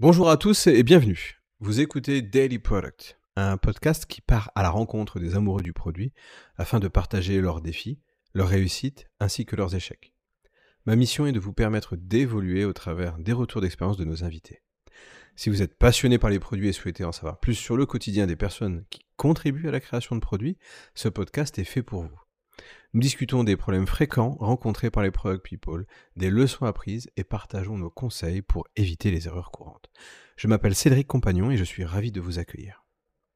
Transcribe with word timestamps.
Bonjour 0.00 0.28
à 0.28 0.36
tous 0.36 0.66
et 0.66 0.82
bienvenue. 0.82 1.40
Vous 1.60 1.78
écoutez 1.80 2.20
Daily 2.20 2.58
Product, 2.58 3.16
un 3.36 3.56
podcast 3.56 4.06
qui 4.06 4.20
part 4.20 4.50
à 4.56 4.64
la 4.64 4.70
rencontre 4.70 5.20
des 5.20 5.36
amoureux 5.36 5.62
du 5.62 5.72
produit 5.72 6.12
afin 6.56 6.80
de 6.80 6.88
partager 6.88 7.40
leurs 7.40 7.60
défis, 7.60 8.00
leurs 8.34 8.48
réussites 8.48 9.06
ainsi 9.20 9.46
que 9.46 9.54
leurs 9.54 9.76
échecs. 9.76 10.12
Ma 10.84 10.96
mission 10.96 11.26
est 11.26 11.32
de 11.32 11.38
vous 11.38 11.52
permettre 11.52 11.94
d'évoluer 11.94 12.64
au 12.64 12.72
travers 12.72 13.18
des 13.18 13.32
retours 13.32 13.60
d'expérience 13.60 13.96
de 13.96 14.04
nos 14.04 14.24
invités. 14.24 14.64
Si 15.36 15.48
vous 15.48 15.62
êtes 15.62 15.78
passionné 15.78 16.18
par 16.18 16.30
les 16.30 16.40
produits 16.40 16.68
et 16.68 16.72
souhaitez 16.72 17.04
en 17.04 17.12
savoir 17.12 17.38
plus 17.38 17.54
sur 17.54 17.76
le 17.76 17.86
quotidien 17.86 18.26
des 18.26 18.34
personnes 18.34 18.84
qui 18.90 19.06
contribuent 19.16 19.68
à 19.68 19.72
la 19.72 19.80
création 19.80 20.16
de 20.16 20.20
produits, 20.20 20.58
ce 20.96 21.08
podcast 21.08 21.56
est 21.60 21.64
fait 21.64 21.84
pour 21.84 22.02
vous. 22.02 22.23
Nous 22.92 23.00
discutons 23.00 23.42
des 23.42 23.56
problèmes 23.56 23.86
fréquents 23.86 24.36
rencontrés 24.38 24.90
par 24.90 25.02
les 25.02 25.10
product 25.10 25.44
people, 25.44 25.86
des 26.16 26.30
leçons 26.30 26.64
apprises 26.64 27.10
et 27.16 27.24
partageons 27.24 27.76
nos 27.76 27.90
conseils 27.90 28.42
pour 28.42 28.66
éviter 28.76 29.10
les 29.10 29.26
erreurs 29.26 29.50
courantes. 29.50 29.90
Je 30.36 30.46
m'appelle 30.46 30.74
Cédric 30.74 31.06
Compagnon 31.06 31.50
et 31.50 31.56
je 31.56 31.64
suis 31.64 31.84
ravi 31.84 32.12
de 32.12 32.20
vous 32.20 32.38
accueillir. 32.38 32.84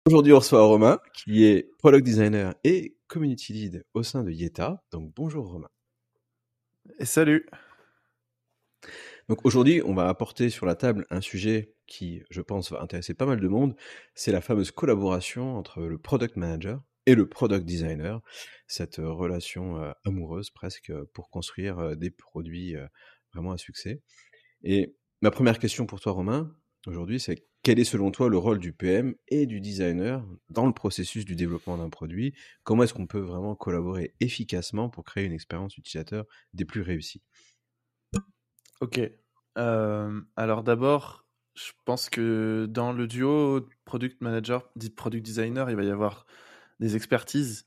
Aujourd'hui, 0.06 0.32
on 0.32 0.38
reçoit 0.38 0.62
Romain, 0.62 1.00
qui 1.12 1.44
est 1.44 1.70
product 1.78 2.04
designer 2.04 2.54
et 2.64 2.96
community 3.08 3.52
lead 3.52 3.84
au 3.94 4.02
sein 4.02 4.24
de 4.24 4.30
Yeta. 4.30 4.82
Donc 4.92 5.12
bonjour 5.14 5.50
Romain. 5.50 5.68
Et 6.98 7.04
salut. 7.04 7.46
Donc 9.28 9.44
aujourd'hui, 9.44 9.82
on 9.84 9.94
va 9.94 10.08
apporter 10.08 10.48
sur 10.48 10.64
la 10.64 10.74
table 10.74 11.04
un 11.10 11.20
sujet 11.20 11.74
qui, 11.86 12.22
je 12.30 12.40
pense, 12.40 12.72
va 12.72 12.80
intéresser 12.80 13.12
pas 13.12 13.26
mal 13.26 13.40
de 13.40 13.48
monde. 13.48 13.74
C'est 14.14 14.32
la 14.32 14.40
fameuse 14.40 14.70
collaboration 14.70 15.56
entre 15.56 15.82
le 15.82 15.98
product 15.98 16.36
manager 16.36 16.80
et 17.08 17.14
le 17.14 17.26
product 17.26 17.64
designer, 17.64 18.20
cette 18.66 18.96
relation 18.96 19.94
amoureuse 20.04 20.50
presque 20.50 20.92
pour 21.14 21.30
construire 21.30 21.96
des 21.96 22.10
produits 22.10 22.76
vraiment 23.32 23.52
à 23.52 23.56
succès. 23.56 24.02
Et 24.62 24.94
ma 25.22 25.30
première 25.30 25.58
question 25.58 25.86
pour 25.86 26.00
toi, 26.00 26.12
Romain, 26.12 26.54
aujourd'hui, 26.86 27.18
c'est 27.18 27.46
quel 27.62 27.78
est 27.78 27.84
selon 27.84 28.10
toi 28.10 28.28
le 28.28 28.36
rôle 28.36 28.58
du 28.58 28.74
PM 28.74 29.14
et 29.28 29.46
du 29.46 29.62
designer 29.62 30.22
dans 30.50 30.66
le 30.66 30.74
processus 30.74 31.24
du 31.24 31.34
développement 31.34 31.78
d'un 31.78 31.88
produit? 31.88 32.34
Comment 32.62 32.82
est-ce 32.82 32.92
qu'on 32.92 33.06
peut 33.06 33.18
vraiment 33.20 33.54
collaborer 33.54 34.14
efficacement 34.20 34.90
pour 34.90 35.04
créer 35.04 35.24
une 35.24 35.32
expérience 35.32 35.78
utilisateur 35.78 36.26
des 36.52 36.66
plus 36.66 36.82
réussies? 36.82 37.22
Ok. 38.82 39.00
alors 39.56 40.62
d'abord, 40.62 41.26
je 41.54 41.72
pense 41.86 42.10
que 42.10 42.66
dans 42.68 42.92
le 42.92 43.06
duo 43.06 43.66
product 43.86 44.20
manager, 44.20 44.68
dit 44.76 44.90
product 44.90 45.24
designer, 45.24 45.70
il 45.70 45.76
va 45.76 45.84
y 45.84 45.90
avoir 45.90 46.26
des 46.80 46.96
expertises. 46.96 47.66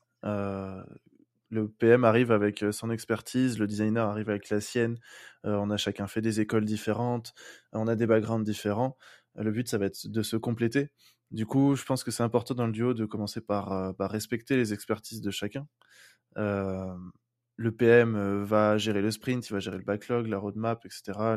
Le 1.52 1.68
PM 1.68 2.04
arrive 2.04 2.32
avec 2.32 2.64
son 2.72 2.90
expertise, 2.90 3.58
le 3.58 3.66
designer 3.66 4.08
arrive 4.08 4.30
avec 4.30 4.48
la 4.48 4.60
sienne. 4.60 4.98
On 5.44 5.70
a 5.70 5.76
chacun 5.76 6.06
fait 6.06 6.22
des 6.22 6.40
écoles 6.40 6.64
différentes, 6.64 7.34
on 7.72 7.88
a 7.88 7.94
des 7.94 8.06
backgrounds 8.06 8.44
différents. 8.44 8.96
Le 9.34 9.50
but, 9.50 9.68
ça 9.68 9.76
va 9.78 9.86
être 9.86 10.06
de 10.06 10.22
se 10.22 10.36
compléter. 10.36 10.88
Du 11.30 11.46
coup, 11.46 11.76
je 11.76 11.84
pense 11.84 12.04
que 12.04 12.10
c'est 12.10 12.22
important 12.22 12.54
dans 12.54 12.66
le 12.66 12.72
duo 12.72 12.94
de 12.94 13.04
commencer 13.06 13.40
par, 13.42 13.72
euh, 13.72 13.92
respecter 14.00 14.56
les 14.56 14.72
expertises 14.72 15.20
de 15.20 15.30
chacun. 15.30 15.66
le 17.56 17.70
PM 17.70 18.42
va 18.44 18.78
gérer 18.78 19.02
le 19.02 19.10
sprint, 19.10 19.48
il 19.48 19.52
va 19.52 19.60
gérer 19.60 19.76
le 19.78 19.84
backlog, 19.84 20.26
la 20.26 20.38
roadmap, 20.38 20.84
etc. 20.86 21.36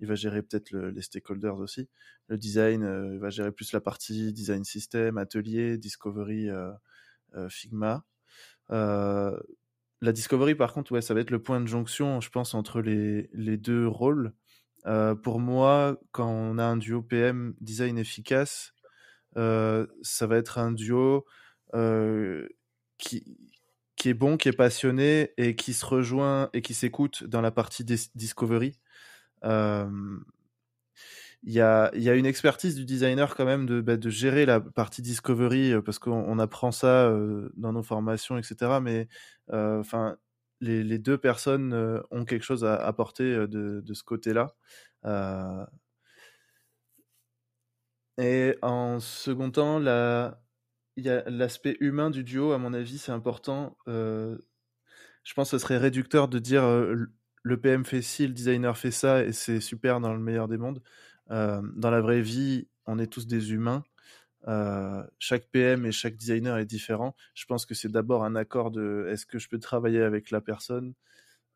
il 0.00 0.06
va 0.06 0.14
gérer 0.14 0.42
peut-être 0.42 0.72
les 0.76 1.02
stakeholders 1.02 1.58
aussi. 1.58 1.88
Le 2.28 2.36
design, 2.38 2.82
il 3.14 3.18
va 3.18 3.30
gérer 3.30 3.50
plus 3.52 3.72
la 3.72 3.80
partie 3.80 4.32
design 4.32 4.64
system, 4.64 5.18
atelier, 5.18 5.78
discovery, 5.78 6.48
Figma. 7.48 8.04
Euh, 8.70 9.38
la 10.00 10.12
Discovery, 10.12 10.54
par 10.54 10.72
contre, 10.72 10.92
ouais, 10.92 11.02
ça 11.02 11.14
va 11.14 11.20
être 11.20 11.30
le 11.30 11.42
point 11.42 11.60
de 11.60 11.66
jonction, 11.66 12.20
je 12.20 12.30
pense, 12.30 12.54
entre 12.54 12.80
les, 12.80 13.28
les 13.32 13.56
deux 13.56 13.86
rôles. 13.86 14.32
Euh, 14.86 15.14
pour 15.14 15.40
moi, 15.40 15.98
quand 16.12 16.28
on 16.28 16.58
a 16.58 16.64
un 16.64 16.76
duo 16.76 17.02
PM 17.02 17.54
design 17.60 17.98
efficace, 17.98 18.74
ça 19.34 20.26
va 20.26 20.36
être 20.36 20.58
un 20.58 20.72
duo 20.72 21.24
qui, 22.98 23.38
qui 23.96 24.08
est 24.08 24.14
bon, 24.14 24.36
qui 24.36 24.48
est 24.48 24.52
passionné 24.52 25.32
et 25.36 25.54
qui 25.54 25.74
se 25.74 25.86
rejoint 25.86 26.50
et 26.52 26.62
qui 26.62 26.74
s'écoute 26.74 27.24
dans 27.24 27.40
la 27.40 27.50
partie 27.50 27.84
Discovery 27.84 28.78
il 31.44 31.52
y 31.52 31.60
a, 31.60 31.90
y 31.94 32.08
a, 32.08 32.14
une 32.14 32.26
expertise 32.26 32.74
du 32.74 32.84
designer 32.84 33.34
quand 33.36 33.44
même 33.44 33.66
de, 33.66 33.80
bah, 33.80 33.96
gérer 34.04 34.44
la 34.46 34.60
partie 34.60 35.02
discovery 35.02 35.72
euh, 35.72 35.82
parce 35.82 35.98
qu'on 35.98 36.38
apprend 36.38 36.72
ça 36.72 37.06
euh, 37.06 37.50
dans 37.56 37.72
nos 37.72 37.82
formations, 37.82 38.38
etc. 38.38 38.80
Mais 38.82 39.08
euh, 39.52 39.80
enfin, 39.80 40.16
les, 40.60 40.82
les, 40.82 40.98
deux 40.98 41.18
personnes 41.18 42.02
ont 42.10 42.24
quelque 42.24 42.44
chose 42.44 42.64
à 42.64 42.74
apporter 42.76 43.24
de, 43.46 43.80
de 43.80 43.94
ce 43.94 44.02
côté-là. 44.02 44.54
et 48.18 48.56
en 48.62 48.98
second 49.00 49.50
temps, 49.50 49.78
la, 49.78 50.40
l'aspect 50.96 51.76
humain 51.80 52.10
du 52.10 52.24
duo, 52.24 52.52
à 52.52 52.58
mon 52.58 52.74
avis, 52.74 52.98
c'est 52.98 53.12
important. 53.12 53.76
je 53.86 55.34
pense 55.34 55.50
que 55.50 55.58
ce 55.58 55.62
serait 55.62 55.78
réducteur 55.78 56.28
de 56.28 56.38
dire 56.40 56.64
le 57.42 57.60
PM 57.60 57.84
fait 57.84 58.02
ci, 58.02 58.26
le 58.26 58.32
designer 58.32 58.76
fait 58.76 58.90
ça, 58.90 59.24
et 59.24 59.32
c'est 59.32 59.60
super 59.60 60.00
dans 60.00 60.12
le 60.12 60.20
meilleur 60.20 60.48
des 60.48 60.58
mondes. 60.58 60.82
Euh, 61.30 61.62
dans 61.76 61.90
la 61.90 62.00
vraie 62.00 62.20
vie, 62.20 62.68
on 62.86 62.98
est 62.98 63.06
tous 63.06 63.26
des 63.26 63.52
humains. 63.52 63.84
Euh, 64.46 65.04
chaque 65.18 65.48
PM 65.50 65.84
et 65.84 65.92
chaque 65.92 66.16
designer 66.16 66.58
est 66.58 66.66
différent. 66.66 67.14
Je 67.34 67.44
pense 67.46 67.66
que 67.66 67.74
c'est 67.74 67.90
d'abord 67.90 68.24
un 68.24 68.36
accord 68.36 68.70
de 68.70 69.06
est-ce 69.10 69.26
que 69.26 69.38
je 69.38 69.48
peux 69.48 69.58
travailler 69.58 70.02
avec 70.02 70.30
la 70.30 70.40
personne? 70.40 70.94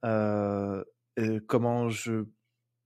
Euh, 0.05 0.85
comment 1.47 1.89
je, 1.91 2.25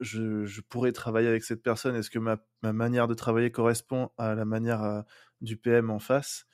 je, 0.00 0.60
pourrais 0.68 0.92
travailler 0.92 1.28
avec 1.28 1.44
cette 1.44 1.62
personne? 1.62 1.96
Est-ce 1.96 2.10
que 2.10 2.18
ma, 2.18 2.38
ma, 2.62 2.72
manière 2.72 3.08
de 3.08 3.14
travailler 3.14 3.50
correspond 3.50 4.10
à 4.18 4.34
la 4.34 4.44
manière 4.44 5.04
du 5.40 5.56
PM 5.56 5.90
en 5.90 5.98
face? 5.98 6.46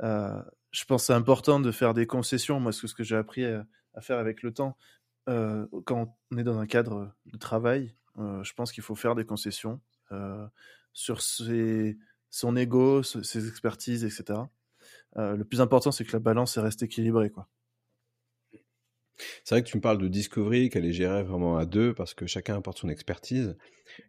Je 0.00 0.84
pense 0.86 1.02
que 1.02 1.06
c'est 1.06 1.12
important 1.12 1.60
de 1.60 1.70
faire 1.70 1.94
des 1.94 2.06
concessions. 2.06 2.60
Moi, 2.60 2.72
c'est 2.72 2.86
ce 2.86 2.94
que 2.94 3.04
j'ai 3.04 3.16
appris 3.16 3.44
à, 3.44 3.66
faire 4.00 4.18
avec 4.18 4.42
le 4.42 4.52
temps. 4.52 4.76
quand 5.26 6.16
on 6.30 6.38
est 6.38 6.44
dans 6.44 6.58
un 6.58 6.66
cadre 6.66 7.12
de 7.26 7.36
travail, 7.36 7.94
je 8.18 8.52
pense 8.54 8.72
qu'il 8.72 8.82
faut 8.82 8.94
faire 8.94 9.14
des 9.14 9.24
concessions 9.24 9.80
euh, 10.12 10.46
sur 10.92 11.20
son 11.22 12.56
ego, 12.56 13.02
ses 13.02 13.48
expertises, 13.48 14.04
etc. 14.04 14.40
Euh, 15.16 15.36
le 15.36 15.44
plus 15.44 15.60
important, 15.60 15.92
c'est 15.92 16.04
que 16.04 16.12
la 16.12 16.18
balance 16.18 16.58
reste 16.58 16.82
équilibrée. 16.82 17.30
C'est 19.44 19.54
vrai 19.54 19.62
que 19.62 19.68
tu 19.68 19.76
me 19.76 19.82
parles 19.82 19.98
de 19.98 20.08
Discovery, 20.08 20.68
qu'elle 20.68 20.84
est 20.84 20.92
gérée 20.92 21.22
vraiment 21.22 21.56
à 21.56 21.66
deux 21.66 21.94
parce 21.94 22.14
que 22.14 22.26
chacun 22.26 22.56
apporte 22.56 22.78
son 22.78 22.88
expertise. 22.88 23.56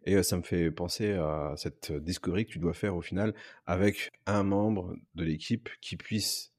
Et 0.04 0.22
ça 0.22 0.36
me 0.36 0.42
fait 0.42 0.70
penser 0.70 1.12
à 1.12 1.54
cette 1.56 1.92
Discovery 1.92 2.46
que 2.46 2.52
tu 2.52 2.58
dois 2.58 2.74
faire 2.74 2.96
au 2.96 3.02
final 3.02 3.34
avec 3.66 4.10
un 4.26 4.42
membre 4.42 4.96
de 5.14 5.24
l'équipe 5.24 5.68
qui 5.80 5.96
puisse 5.96 6.49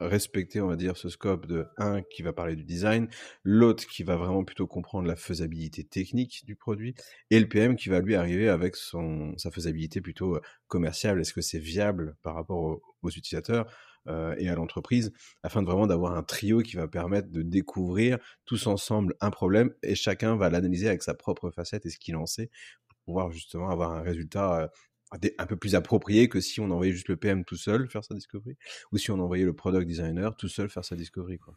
respecter, 0.00 0.60
on 0.60 0.68
va 0.68 0.76
dire, 0.76 0.96
ce 0.96 1.08
scope 1.08 1.46
de 1.46 1.66
un 1.76 2.02
qui 2.02 2.22
va 2.22 2.32
parler 2.32 2.56
du 2.56 2.64
design, 2.64 3.08
l'autre 3.42 3.86
qui 3.86 4.02
va 4.02 4.16
vraiment 4.16 4.44
plutôt 4.44 4.66
comprendre 4.66 5.06
la 5.06 5.16
faisabilité 5.16 5.84
technique 5.84 6.44
du 6.46 6.56
produit, 6.56 6.94
et 7.30 7.40
le 7.40 7.48
PM 7.48 7.76
qui 7.76 7.88
va 7.88 8.00
lui 8.00 8.14
arriver 8.14 8.48
avec 8.48 8.76
son 8.76 9.36
sa 9.36 9.50
faisabilité 9.50 10.00
plutôt 10.00 10.40
commerciale. 10.68 11.20
Est-ce 11.20 11.32
que 11.32 11.40
c'est 11.40 11.58
viable 11.58 12.16
par 12.22 12.34
rapport 12.34 12.80
aux, 13.02 13.10
utilisateurs 13.10 13.66
euh, 14.08 14.34
et 14.38 14.48
à 14.48 14.54
l'entreprise, 14.54 15.12
afin 15.42 15.62
de 15.62 15.66
vraiment 15.66 15.86
d'avoir 15.86 16.16
un 16.16 16.22
trio 16.22 16.60
qui 16.60 16.76
va 16.76 16.88
permettre 16.88 17.30
de 17.30 17.42
découvrir 17.42 18.18
tous 18.46 18.66
ensemble 18.66 19.14
un 19.20 19.30
problème 19.30 19.72
et 19.82 19.94
chacun 19.94 20.36
va 20.36 20.50
l'analyser 20.50 20.88
avec 20.88 21.02
sa 21.02 21.14
propre 21.14 21.50
facette 21.50 21.86
et 21.86 21.90
ce 21.90 21.98
qu'il 21.98 22.16
en 22.16 22.26
sait 22.26 22.50
pour 22.88 22.98
pouvoir 23.04 23.30
justement 23.30 23.68
avoir 23.70 23.92
un 23.92 24.02
résultat 24.02 24.70
un 25.12 25.46
peu 25.46 25.56
plus 25.56 25.74
approprié 25.74 26.28
que 26.28 26.40
si 26.40 26.60
on 26.60 26.70
envoyait 26.70 26.92
juste 26.92 27.08
le 27.08 27.16
PM 27.16 27.44
tout 27.44 27.56
seul 27.56 27.88
faire 27.88 28.04
sa 28.04 28.14
discovery, 28.14 28.56
ou 28.92 28.98
si 28.98 29.10
on 29.10 29.18
envoyait 29.20 29.44
le 29.44 29.54
product 29.54 29.86
designer 29.86 30.36
tout 30.36 30.48
seul 30.48 30.68
faire 30.68 30.84
sa 30.84 30.96
discovery. 30.96 31.38
Quoi. 31.38 31.56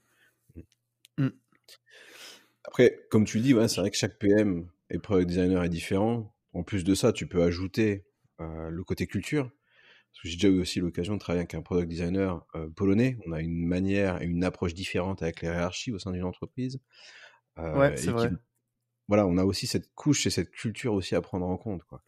Mmh. 0.56 0.62
Mmh. 1.18 1.30
Après, 2.66 3.00
comme 3.10 3.26
tu 3.26 3.40
dis, 3.40 3.54
ouais, 3.54 3.68
c'est 3.68 3.82
vrai 3.82 3.90
que 3.90 3.98
chaque 3.98 4.20
PM 4.20 4.70
et 4.90 5.00
product 5.00 5.30
designer 5.30 5.64
est 5.64 5.70
différent. 5.70 6.36
En 6.54 6.64
plus 6.64 6.84
de 6.84 6.96
ça, 6.96 7.14
tu 7.14 7.28
peux 7.28 7.44
ajouter 7.44 8.06
euh, 8.42 8.70
le 8.70 8.84
côté 8.84 9.08
culture. 9.08 9.52
J'ai 10.24 10.36
déjà 10.36 10.48
eu 10.48 10.60
aussi 10.60 10.80
l'occasion 10.80 11.14
de 11.14 11.20
travailler 11.20 11.42
avec 11.42 11.54
un 11.54 11.62
product 11.62 11.88
designer 11.88 12.46
euh, 12.56 12.70
polonais. 12.70 13.18
On 13.28 13.32
a 13.32 13.42
une 13.42 13.66
manière 13.66 14.22
et 14.22 14.26
une 14.26 14.44
approche 14.44 14.74
différente 14.74 15.22
avec 15.22 15.42
les 15.42 15.48
hiérarchies 15.48 15.92
au 15.92 16.00
sein 16.00 16.12
d'une 16.12 16.24
entreprise. 16.24 16.80
Euh, 17.60 17.78
ouais, 17.78 17.98
c'est 17.98 18.12
vrai. 18.12 18.32
voilà, 19.08 19.28
on 19.28 19.38
a 19.38 19.44
aussi 19.44 19.68
cette 19.68 19.94
couche 19.94 20.26
et 20.26 20.30
cette 20.30 20.52
culture 20.52 20.94
aussi 20.94 21.16
à 21.16 21.22
prendre 21.22 21.46
en 21.46 21.58
compte. 21.58 21.84
Quoi. 21.84 22.04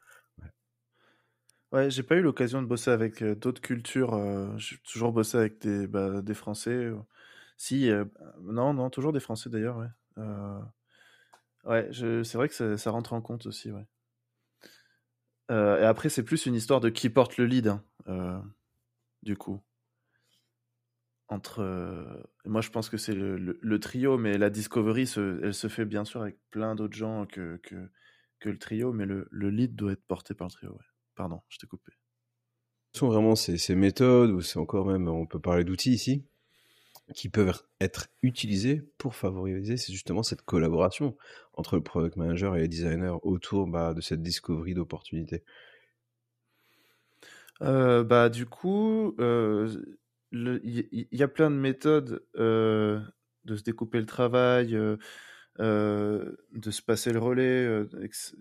Ouais, 1.71 1.91
j'ai 1.91 2.01
pas 2.01 2.15
eu 2.15 2.21
l'occasion 2.21 2.61
de 2.61 2.67
bosser 2.67 2.89
avec 2.89 3.23
d'autres 3.23 3.61
cultures. 3.61 4.17
j'ai 4.57 4.77
toujours 4.79 5.11
bossé 5.11 5.37
avec 5.37 5.59
des, 5.59 5.85
bah, 5.87 6.21
des 6.21 6.33
Français. 6.33 6.89
Si, 7.57 7.89
non, 8.41 8.73
non, 8.73 8.89
toujours 8.89 9.13
des 9.13 9.19
Français 9.19 9.49
d'ailleurs, 9.49 9.77
ouais. 9.77 10.23
ouais, 11.65 11.89
c'est 11.93 12.35
vrai 12.35 12.49
que 12.49 12.75
ça, 12.75 12.91
rentre 12.91 13.13
en 13.13 13.21
compte 13.21 13.45
aussi, 13.45 13.71
ouais. 13.71 13.85
et 15.51 15.85
après, 15.85 16.09
c'est 16.09 16.23
plus 16.23 16.45
une 16.47 16.55
histoire 16.55 16.79
de 16.79 16.89
qui 16.89 17.09
porte 17.09 17.37
le 17.37 17.45
lead, 17.45 17.67
hein, 18.07 18.43
du 19.21 19.37
coup. 19.37 19.61
Entre, 21.27 21.61
moi, 22.45 22.61
je 22.61 22.71
pense 22.71 22.89
que 22.89 22.97
c'est 22.97 23.13
le, 23.13 23.79
trio, 23.79 24.17
mais 24.17 24.39
la 24.39 24.49
discovery, 24.49 25.07
elle 25.43 25.53
se 25.53 25.67
fait 25.67 25.85
bien 25.85 26.03
sûr 26.03 26.23
avec 26.23 26.37
plein 26.49 26.73
d'autres 26.73 26.97
gens 26.97 27.27
que, 27.27 27.57
que, 27.57 27.75
que 28.39 28.49
le 28.49 28.57
trio, 28.57 28.91
mais 28.91 29.05
le, 29.05 29.27
le 29.29 29.49
lead 29.51 29.75
doit 29.75 29.91
être 29.91 30.05
porté 30.07 30.33
par 30.33 30.47
le 30.47 30.51
trio. 30.51 30.71
Ouais. 30.71 30.88
Pardon, 31.19 31.41
je 31.49 31.57
t'ai 31.57 31.67
coupé. 31.67 31.91
Ce 32.93 32.99
sont 32.99 33.09
vraiment 33.09 33.35
ces, 33.35 33.57
ces 33.57 33.75
méthodes, 33.75 34.31
ou 34.31 34.39
c'est 34.39 34.57
encore 34.57 34.85
même, 34.85 35.09
on 35.09 35.25
peut 35.25 35.37
parler 35.37 35.65
d'outils 35.65 35.91
ici, 35.91 36.23
qui 37.13 37.27
peuvent 37.27 37.61
être 37.81 38.07
utilisés 38.21 38.89
pour 38.97 39.15
favoriser 39.15 39.75
c'est 39.75 39.91
justement 39.91 40.23
cette 40.23 40.43
collaboration 40.43 41.17
entre 41.55 41.75
le 41.75 41.83
product 41.83 42.15
manager 42.15 42.55
et 42.55 42.61
les 42.61 42.67
designers 42.69 43.17
autour 43.23 43.67
bah, 43.67 43.93
de 43.93 43.99
cette 43.99 44.21
discovery 44.21 44.75
d'opportunités 44.75 45.43
euh, 47.63 48.05
bah, 48.05 48.29
Du 48.29 48.45
coup, 48.45 49.13
il 49.19 51.07
y, 51.11 51.21
a 51.21 51.27
plein 51.27 51.51
de 51.51 51.57
méthodes 51.57 52.23
euh, 52.37 53.01
de 53.43 53.57
se 53.57 53.63
découper 53.63 53.99
le 53.99 54.05
travail, 54.05 54.73
euh, 55.59 56.35
de 56.53 56.71
se 56.71 56.81
passer 56.81 57.11
le 57.11 57.19
relais, 57.19 57.85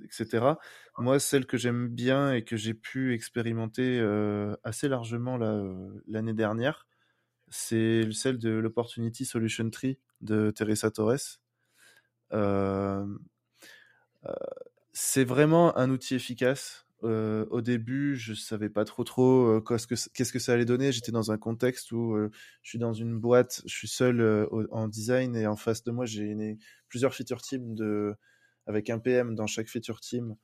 etc. 0.05 0.55
Moi, 0.99 1.19
celle 1.19 1.47
que 1.47 1.57
j'aime 1.57 1.89
bien 1.89 2.33
et 2.33 2.43
que 2.43 2.57
j'ai 2.57 2.75
pu 2.75 3.15
expérimenter 3.15 4.01
assez 4.65 4.89
largement 4.89 5.39
l'année 6.07 6.35
dernière, 6.35 6.87
c'est 7.51 8.11
celle 8.13 8.39
de 8.39 8.51
l'Opportunity 8.51 9.25
Solution 9.25 9.71
Tree 9.71 9.99
de 10.21 10.51
Teresa 10.51 10.91
Torres. 10.91 11.41
Euh, 12.33 13.07
euh, 14.27 14.33
c'est 14.93 15.25
vraiment 15.25 15.77
un 15.77 15.91
outil 15.91 16.15
efficace. 16.15 16.87
Euh, 17.05 17.47
au 17.51 17.61
début, 17.61 18.17
je 18.17 18.35
savais 18.35 18.69
pas 18.69 18.85
trop 18.85 19.05
trop 19.05 19.61
qu'est-ce 19.61 20.33
que 20.33 20.39
ça 20.39 20.53
allait 20.53 20.65
donner. 20.65 20.93
J'étais 20.93 21.13
dans 21.13 21.31
un 21.31 21.39
contexte 21.39 21.93
où 21.93 22.17
je 22.63 22.69
suis 22.69 22.79
dans 22.79 22.93
une 22.93 23.19
boîte, 23.19 23.63
je 23.67 23.75
suis 23.75 23.89
seul 23.89 24.49
en 24.71 24.89
design 24.89 25.37
et 25.37 25.47
en 25.47 25.57
face 25.57 25.85
de 25.85 25.91
moi, 25.91 26.07
j'ai 26.07 26.59
plusieurs 26.89 27.15
feature 27.15 27.41
teams 27.41 27.77
avec 28.67 28.91
un 28.91 28.99
PM 28.99 29.35
dans 29.35 29.47
chaque 29.47 29.69
feature 29.69 30.01
team 30.01 30.35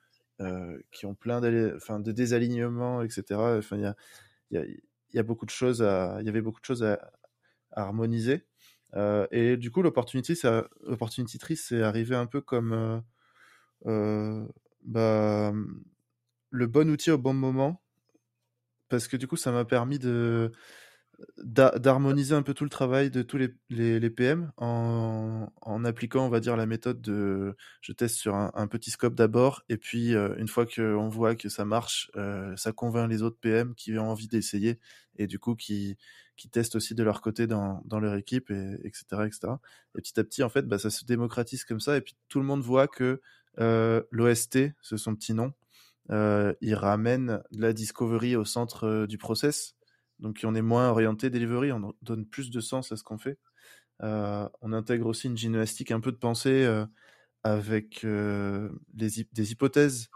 qui 0.93 1.07
ont 1.07 1.15
plein 1.15 1.41
de 1.41 2.13
désalignements, 2.13 3.03
etc. 3.03 3.25
Enfin, 3.59 3.95
il 4.51 4.79
y 5.13 5.19
a, 5.19 5.23
beaucoup 5.23 5.47
de 5.47 5.51
choses 5.51 5.81
il 5.81 6.27
y 6.27 6.29
avait 6.29 6.41
beaucoup 6.43 6.61
de 6.61 6.67
choses 6.67 6.85
à, 6.85 6.99
harmoniser. 7.77 8.47
Euh, 8.97 9.27
et 9.31 9.57
du 9.57 9.71
coup, 9.71 9.83
l'opportunity, 9.83 10.39
l'opportunity 10.87 11.39
tree, 11.39 11.57
c'est 11.57 11.83
arrivé 11.83 12.15
un 12.15 12.27
peu 12.27 12.41
comme 12.41 12.73
euh, 12.73 13.01
euh, 13.87 14.47
bah, 14.83 15.53
le 16.55 16.67
bon 16.69 16.89
outil 16.89 17.11
au 17.11 17.19
bon 17.19 17.35
moment, 17.35 17.83
parce 18.89 19.09
que 19.09 19.17
du 19.17 19.27
coup, 19.27 19.37
ça 19.37 19.51
m'a 19.51 19.65
permis 19.65 19.99
de 19.99 20.53
d'harmoniser 21.39 22.35
un 22.35 22.43
peu 22.43 22.55
tout 22.55 22.65
le 22.65 22.71
travail 22.71 23.09
de 23.09 23.23
tous 23.23 23.37
les, 23.37 23.55
les, 23.71 24.11
PM 24.11 24.51
en, 24.57 25.49
en, 25.63 25.85
appliquant, 25.85 26.27
on 26.27 26.29
va 26.29 26.41
dire, 26.41 26.57
la 26.57 26.67
méthode 26.67 27.01
de 27.01 27.57
je 27.81 27.93
teste 27.93 28.17
sur 28.17 28.35
un, 28.35 28.67
petit 28.67 28.91
scope 28.91 29.15
d'abord, 29.15 29.63
et 29.69 29.77
puis 29.77 30.13
une 30.13 30.49
fois 30.49 30.67
qu'on 30.67 31.09
voit 31.09 31.37
que 31.37 31.49
ça 31.49 31.65
marche, 31.65 32.11
ça 32.57 32.73
convainc 32.73 33.09
les 33.09 33.23
autres 33.23 33.39
PM 33.41 33.77
qui 33.77 33.97
ont 33.97 34.11
envie 34.11 34.27
d'essayer, 34.27 34.81
et 35.17 35.29
du 35.29 35.39
coup 35.39 35.55
qui, 35.55 35.97
qui 36.37 36.49
testent 36.49 36.75
aussi 36.75 36.97
de 36.97 37.05
leur 37.05 37.21
côté 37.21 37.47
dans, 37.47 37.81
dans 37.85 38.01
leur 38.01 38.17
équipe, 38.17 38.51
et, 38.51 38.75
etc., 38.83 39.05
etc. 39.25 39.53
Et 39.97 40.03
petit 40.03 40.19
à 40.19 40.25
petit, 40.25 40.43
en 40.43 40.49
fait, 40.49 40.67
bah, 40.67 40.79
ça 40.79 40.91
se 40.91 41.05
démocratise 41.05 41.65
comme 41.65 41.81
ça, 41.81 41.97
et 41.97 42.01
puis 42.01 42.17
tout 42.29 42.41
le 42.41 42.47
monde 42.47 42.63
voit 42.63 42.89
que 42.89 43.21
l'OST, 43.57 44.59
c'est 44.83 44.99
son 44.99 45.15
petit 45.15 45.33
nom, 45.33 45.53
il 46.11 46.75
ramène 46.75 47.43
la 47.51 47.73
discovery 47.73 48.37
au 48.37 48.45
centre 48.45 49.07
du 49.07 49.19
process 49.19 49.75
donc 50.19 50.41
on 50.45 50.55
est 50.55 50.63
moins 50.63 50.91
orienté 50.91 51.31
delivery, 51.31 51.73
on 51.73 51.95
donne 52.03 52.27
plus 52.27 52.51
de 52.51 52.61
sens 52.61 52.93
à 52.93 52.97
ce 52.97 53.03
qu'on 53.05 53.19
fait. 53.19 53.39
Euh, 54.03 54.49
on 54.61 54.73
intègre 54.73 55.07
aussi 55.07 55.29
une 55.29 55.37
gymnastique 55.37 55.91
un 55.91 56.01
peu 56.01 56.13
de 56.13 56.17
pensée 56.17 56.65
euh, 56.65 56.87
avec 57.45 58.05
euh, 58.05 58.71
des 58.93 59.53
hypothèses. 59.53 60.09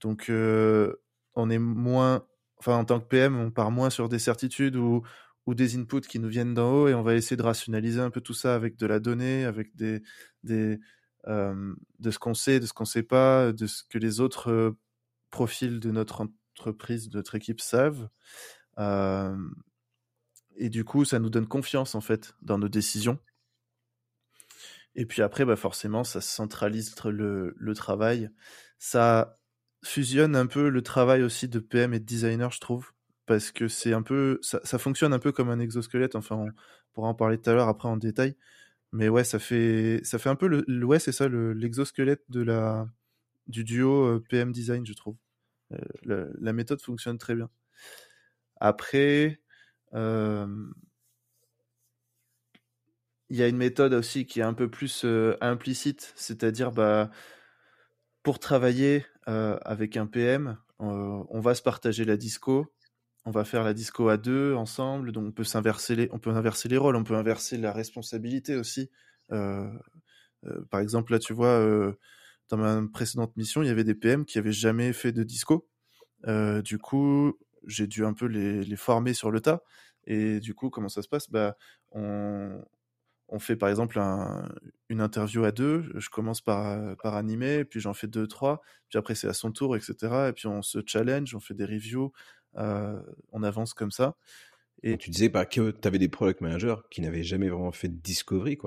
Donc 0.00 0.30
on 0.30 1.50
est 1.50 1.58
moins, 1.58 2.26
enfin 2.58 2.76
en 2.76 2.84
tant 2.84 3.00
que 3.00 3.06
PM, 3.06 3.38
on 3.38 3.50
part 3.50 3.70
moins 3.70 3.90
sur 3.90 4.08
des 4.08 4.18
certitudes 4.18 4.76
ou, 4.76 5.02
ou 5.46 5.54
des 5.54 5.76
inputs 5.76 6.02
qui 6.02 6.18
nous 6.18 6.28
viennent 6.28 6.54
d'en 6.54 6.72
haut 6.72 6.88
et 6.88 6.94
on 6.94 7.02
va 7.02 7.14
essayer 7.14 7.36
de 7.36 7.42
rationaliser 7.42 8.00
un 8.00 8.10
peu 8.10 8.20
tout 8.20 8.34
ça 8.34 8.54
avec 8.54 8.76
de 8.76 8.86
la 8.86 9.00
donnée, 9.00 9.44
avec 9.44 9.74
des, 9.76 10.02
des 10.42 10.78
de 11.24 12.10
ce 12.10 12.18
qu'on 12.20 12.34
sait, 12.34 12.60
de 12.60 12.66
ce 12.66 12.72
qu'on 12.72 12.84
sait 12.84 13.02
pas, 13.02 13.52
de 13.52 13.66
ce 13.66 13.82
que 13.88 13.98
les 13.98 14.20
autres 14.20 14.76
profils 15.36 15.80
de 15.80 15.90
notre 15.90 16.28
entreprise, 16.54 17.08
de 17.08 17.16
notre 17.16 17.34
équipe 17.34 17.60
savent 17.60 18.08
et 20.56 20.68
du 20.70 20.84
coup, 20.84 21.04
ça 21.04 21.18
nous 21.18 21.30
donne 21.30 21.46
confiance 21.46 21.94
en 21.94 22.00
fait 22.00 22.34
dans 22.42 22.58
nos 22.58 22.68
décisions. 22.68 23.18
Et 24.94 25.04
puis 25.04 25.22
après, 25.22 25.44
bah 25.44 25.56
forcément, 25.56 26.04
ça 26.04 26.20
centralise 26.20 26.94
le, 27.04 27.54
le 27.56 27.74
travail. 27.74 28.30
Ça 28.78 29.38
fusionne 29.84 30.34
un 30.34 30.46
peu 30.46 30.70
le 30.70 30.82
travail 30.82 31.22
aussi 31.22 31.48
de 31.48 31.58
PM 31.58 31.92
et 31.92 32.00
de 32.00 32.04
designer, 32.04 32.50
je 32.50 32.60
trouve, 32.60 32.92
parce 33.26 33.50
que 33.50 33.68
c'est 33.68 33.92
un 33.92 34.02
peu, 34.02 34.40
ça, 34.42 34.78
fonctionne 34.78 35.12
un 35.12 35.18
peu 35.18 35.32
comme 35.32 35.50
un 35.50 35.60
exosquelette. 35.60 36.16
Enfin, 36.16 36.36
on 36.36 36.48
pourra 36.94 37.08
en 37.08 37.14
parler 37.14 37.38
tout 37.38 37.50
à 37.50 37.54
l'heure 37.54 37.68
après 37.68 37.88
en 37.88 37.98
détail. 37.98 38.36
Mais 38.92 39.08
ouais, 39.10 39.24
ça 39.24 39.38
fait, 39.38 40.00
ça 40.04 40.18
fait 40.18 40.30
un 40.30 40.36
peu 40.36 40.48
le, 40.48 40.84
ouais, 40.84 40.98
c'est 40.98 41.12
ça, 41.12 41.28
l'exosquelette 41.28 42.22
de 42.30 42.40
la, 42.40 42.88
du 43.48 43.64
duo 43.64 44.20
PM 44.30 44.52
design, 44.52 44.86
je 44.86 44.94
trouve. 44.94 45.16
La 46.02 46.52
méthode 46.52 46.80
fonctionne 46.80 47.18
très 47.18 47.34
bien. 47.34 47.50
Après, 48.60 49.40
il 49.92 50.72
y 53.36 53.42
a 53.42 53.48
une 53.48 53.56
méthode 53.56 53.94
aussi 53.94 54.26
qui 54.26 54.40
est 54.40 54.44
un 54.44 54.54
peu 54.54 54.70
plus 54.70 55.04
implicite, 55.40 56.12
c'est-à-dire 56.16 56.72
bah, 56.72 57.10
pour 58.22 58.38
travailler 58.38 59.04
avec 59.26 59.96
un 59.96 60.06
PM, 60.06 60.58
on 60.78 61.40
va 61.40 61.54
se 61.54 61.62
partager 61.62 62.04
la 62.04 62.16
disco, 62.16 62.72
on 63.24 63.30
va 63.30 63.44
faire 63.44 63.64
la 63.64 63.74
disco 63.74 64.08
à 64.08 64.16
deux 64.16 64.54
ensemble, 64.54 65.12
donc 65.12 65.26
on 65.26 65.32
peut 65.32 65.44
s'inverser 65.44 65.96
les, 65.96 66.08
on 66.12 66.18
peut 66.18 66.30
inverser 66.30 66.68
les 66.68 66.76
rôles, 66.76 66.96
on 66.96 67.04
peut 67.04 67.16
inverser 67.16 67.56
la 67.56 67.72
responsabilité 67.72 68.56
aussi. 68.56 68.90
par 69.28 70.80
exemple, 70.80 71.12
là, 71.12 71.18
tu 71.18 71.32
vois, 71.32 71.94
dans 72.48 72.56
ma 72.56 72.82
précédente 72.88 73.36
mission, 73.36 73.62
il 73.62 73.68
y 73.68 73.70
avait 73.70 73.84
des 73.84 73.94
PM 73.94 74.24
qui 74.24 74.38
avaient 74.38 74.52
jamais 74.52 74.92
fait 74.92 75.12
de 75.12 75.22
disco. 75.22 75.68
du 76.26 76.78
coup, 76.78 77.38
j'ai 77.66 77.86
dû 77.86 78.04
un 78.04 78.12
peu 78.12 78.26
les, 78.26 78.76
former 78.76 79.14
sur 79.14 79.30
le 79.30 79.40
tas. 79.40 79.62
Et 80.06 80.40
du 80.40 80.54
coup, 80.54 80.70
comment 80.70 80.88
ça 80.88 81.02
se 81.02 81.08
passe? 81.08 81.30
Bah, 81.30 81.56
on, 81.92 82.60
fait 83.38 83.56
par 83.56 83.68
exemple 83.68 83.98
un, 83.98 84.48
une 84.88 85.00
interview 85.00 85.44
à 85.44 85.52
deux. 85.52 85.90
Je 85.96 86.08
commence 86.08 86.40
par, 86.40 86.96
par 86.98 87.14
animer, 87.14 87.64
puis 87.64 87.80
j'en 87.80 87.94
fais 87.94 88.06
deux, 88.06 88.26
trois. 88.26 88.62
Puis 88.88 88.98
après, 88.98 89.14
c'est 89.14 89.28
à 89.28 89.32
son 89.32 89.50
tour, 89.50 89.76
etc. 89.76 89.94
Et 90.28 90.32
puis 90.32 90.46
on 90.46 90.62
se 90.62 90.78
challenge, 90.86 91.34
on 91.34 91.40
fait 91.40 91.54
des 91.54 91.64
reviews, 91.64 92.12
euh, 92.56 93.00
on 93.32 93.42
avance 93.42 93.74
comme 93.74 93.90
ça. 93.90 94.16
Et 94.82 94.98
tu 94.98 95.10
disais 95.10 95.30
pas 95.30 95.46
que 95.46 95.70
tu 95.70 95.88
avais 95.88 95.98
des 95.98 96.08
product 96.08 96.40
managers 96.40 96.76
qui 96.90 97.00
n'avaient 97.00 97.22
jamais 97.22 97.48
vraiment 97.48 97.72
fait 97.72 97.88
de 97.88 97.96
discovery. 97.96 98.58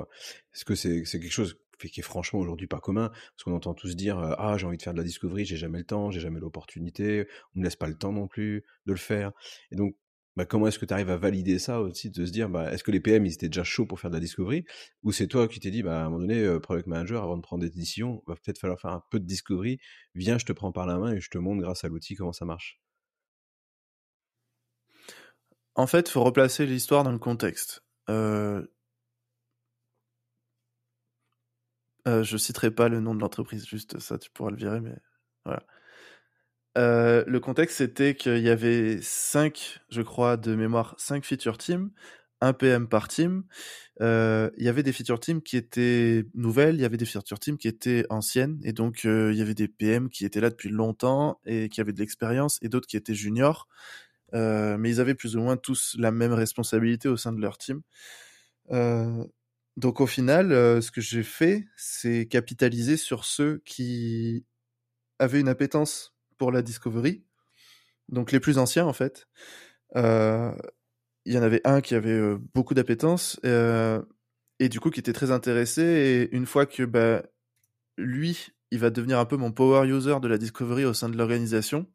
Est-ce 0.54 0.66
que 0.66 0.76
c'est 0.76 1.04
quelque 1.04 1.32
chose 1.32 1.58
qui 1.88 2.00
est 2.00 2.04
franchement 2.04 2.40
aujourd'hui 2.40 2.68
pas 2.68 2.80
commun, 2.80 3.10
parce 3.10 3.44
qu'on 3.44 3.54
entend 3.54 3.74
tous 3.74 3.96
dire 3.96 4.18
ah 4.38 4.58
j'ai 4.58 4.66
envie 4.68 4.78
de 4.78 4.84
faire 4.84 4.94
de 4.94 4.98
la 4.98 5.04
discovery, 5.04 5.46
j'ai 5.46 5.58
jamais 5.58 5.80
le 5.80 5.86
temps, 5.86 6.12
j'ai 6.12 6.20
jamais 6.20 6.40
l'opportunité, 6.40 7.28
on 7.56 7.60
me 7.60 7.64
laisse 7.64 7.76
pas 7.76 7.88
le 7.88 7.96
temps 7.96 8.12
non 8.12 8.28
plus 8.28 8.66
de 8.86 8.92
le 8.92 8.98
faire. 8.98 9.32
Et 9.72 9.76
donc 9.76 9.96
bah, 10.36 10.46
comment 10.46 10.68
est-ce 10.68 10.80
que 10.80 10.86
tu 10.86 10.94
arrives 10.94 11.10
à 11.10 11.18
valider 11.18 11.60
ça 11.60 11.82
aussi, 11.82 12.10
de 12.10 12.26
se 12.26 12.32
dire 12.32 12.50
bah, 12.50 12.72
est-ce 12.72 12.84
que 12.84 12.92
les 12.92 13.00
PM 13.00 13.26
ils 13.26 13.34
étaient 13.34 13.50
déjà 13.50 13.64
chauds 13.64 13.86
pour 13.86 14.00
faire 14.00 14.10
de 14.10 14.16
la 14.16 14.22
discovery, 14.22 14.66
ou 15.04 15.12
c'est 15.12 15.28
toi 15.28 15.48
qui 15.48 15.60
t'es 15.60 15.72
dit 15.72 15.84
bah, 15.84 16.02
à 16.02 16.06
un 16.06 16.10
moment 16.10 16.20
donné 16.20 16.60
product 16.62 16.88
manager 16.88 17.24
avant 17.24 17.38
de 17.38 17.42
prendre 17.42 17.62
des 17.64 17.70
décisions, 17.70 18.24
va 18.28 18.36
peut-être 18.36 18.60
falloir 18.60 18.80
faire 18.80 18.92
un 18.92 19.04
peu 19.12 19.20
de 19.20 19.26
discovery, 19.26 19.80
viens 20.16 20.38
je 20.38 20.46
te 20.46 20.54
prends 20.54 20.72
par 20.72 20.86
la 20.86 20.98
main 20.98 21.14
et 21.14 21.20
je 21.22 21.30
te 21.30 21.38
montre 21.38 21.62
grâce 21.62 21.84
à 21.84 21.88
l'outil 21.90 22.16
comment 22.16 22.34
ça 22.34 22.46
marche? 22.46 22.80
En 25.76 25.88
fait, 25.88 26.10
faut 26.10 26.24
replacer 26.24 26.66
l'histoire 26.66 27.04
dans 27.04 27.12
le 27.12 27.20
contexte. 27.20 27.86
Euh, 28.10 28.66
je 32.06 32.38
citerai 32.38 32.72
pas 32.72 32.90
le 32.90 33.00
nom 33.00 33.16
de 33.16 33.22
l'entreprise, 33.22 33.66
juste 33.68 34.00
ça, 34.00 34.18
tu 34.18 34.30
pourras 34.32 34.52
le 34.52 34.58
virer, 34.58 34.82
mais 34.82 34.96
voilà. 35.46 35.64
Euh, 36.78 37.24
le 37.28 37.40
contexte, 37.40 37.78
c'était 37.78 38.16
qu'il 38.16 38.40
y 38.40 38.50
avait 38.50 39.00
cinq, 39.02 39.80
je 39.90 40.02
crois, 40.02 40.38
de 40.38 40.56
mémoire, 40.56 40.96
cinq 40.98 41.26
feature 41.26 41.58
teams, 41.58 41.92
un 42.42 42.54
PM 42.54 42.88
par 42.88 43.08
team. 43.08 43.44
Euh, 44.02 44.50
il 44.58 44.64
y 44.64 44.70
avait 44.70 44.84
des 44.84 44.94
feature 44.94 45.20
teams 45.20 45.42
qui 45.42 45.58
étaient 45.58 46.26
nouvelles, 46.36 46.76
il 46.76 46.82
y 46.82 46.86
avait 46.86 46.98
des 46.98 47.06
feature 47.06 47.40
teams 47.40 47.58
qui 47.58 47.68
étaient 47.68 48.06
anciennes, 48.10 48.60
et 48.64 48.72
donc 48.72 49.04
il 49.04 49.34
y 49.34 49.42
avait 49.42 49.56
des 49.56 49.68
PM 49.68 50.10
qui 50.10 50.26
étaient 50.26 50.42
là 50.42 50.50
depuis 50.50 50.70
longtemps 50.70 51.40
et 51.46 51.70
qui 51.70 51.82
avaient 51.82 51.94
de 51.94 52.00
l'expérience, 52.00 52.60
et 52.62 52.70
d'autres 52.70 52.88
qui 52.88 52.98
étaient 52.98 53.16
juniors. 53.16 53.68
mais 54.34 54.90
ils 54.90 55.02
avaient 55.02 55.16
plus 55.16 55.36
ou 55.36 55.42
moins 55.42 55.58
tous 55.58 55.96
la 56.00 56.12
même 56.12 56.34
responsabilité 56.34 57.10
au 57.10 57.18
sein 57.18 57.34
de 57.34 57.42
leur 57.42 57.58
team. 57.58 57.82
Donc 59.80 60.02
au 60.02 60.08
final, 60.08 60.52
euh, 60.52 60.82
ce 60.82 60.92
que 60.92 61.00
j'ai 61.00 61.24
fait, 61.24 61.66
c'est 61.78 62.26
capitaliser 62.28 62.98
sur 62.98 63.24
ceux 63.24 63.62
qui 63.64 64.46
avaient 65.20 65.40
une 65.40 65.48
appétence 65.48 66.14
pour 66.38 66.52
la 66.52 66.62
discovery. 66.62 67.24
Donc 68.10 68.34
les 68.34 68.42
plus 68.42 68.58
anciens 68.58 68.86
en 68.86 68.92
fait. 68.92 69.30
Euh, 69.96 70.52
il 71.24 71.34
y 71.34 71.38
en 71.38 71.44
avait 71.44 71.62
un 71.64 71.80
qui 71.80 71.96
avait 71.96 72.10
euh, 72.10 72.38
beaucoup 72.54 72.74
d'appétence 72.74 73.40
et 73.44 74.68
du 74.68 74.82
coup 74.82 74.90
qui 74.90 75.00
était 75.00 75.14
très 75.14 75.32
intéressé. 75.32 75.82
Et 75.82 76.36
une 76.36 76.46
fois 76.46 76.66
que 76.66 76.84
bah, 76.84 77.24
lui 77.98 78.48
il 78.72 78.80
va 78.80 78.90
devenir 78.90 79.18
un 79.18 79.26
peu 79.26 79.38
mon 79.38 79.54
power 79.54 79.88
user 79.88 80.20
de 80.22 80.28
la 80.28 80.38
discovery 80.38 80.84
au 80.84 80.94
sein 80.94 81.08
de 81.08 81.18
l'organisation. 81.18 81.88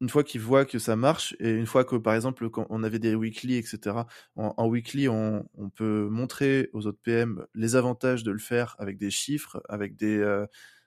Une 0.00 0.08
fois 0.08 0.22
qu'il 0.22 0.40
voit 0.40 0.64
que 0.64 0.78
ça 0.78 0.94
marche, 0.94 1.34
et 1.40 1.50
une 1.50 1.66
fois 1.66 1.84
que, 1.84 1.96
par 1.96 2.14
exemple, 2.14 2.48
quand 2.50 2.66
on 2.70 2.84
avait 2.84 3.00
des 3.00 3.14
weekly, 3.14 3.56
etc., 3.56 3.96
en, 4.36 4.68
weekly, 4.68 5.08
on, 5.08 5.44
peut 5.74 6.08
montrer 6.08 6.70
aux 6.72 6.86
autres 6.86 7.00
PM 7.02 7.44
les 7.54 7.74
avantages 7.74 8.22
de 8.22 8.30
le 8.30 8.38
faire 8.38 8.76
avec 8.78 8.96
des 8.96 9.10
chiffres, 9.10 9.60
avec 9.68 9.96
des, 9.96 10.18
euh, 10.18 10.46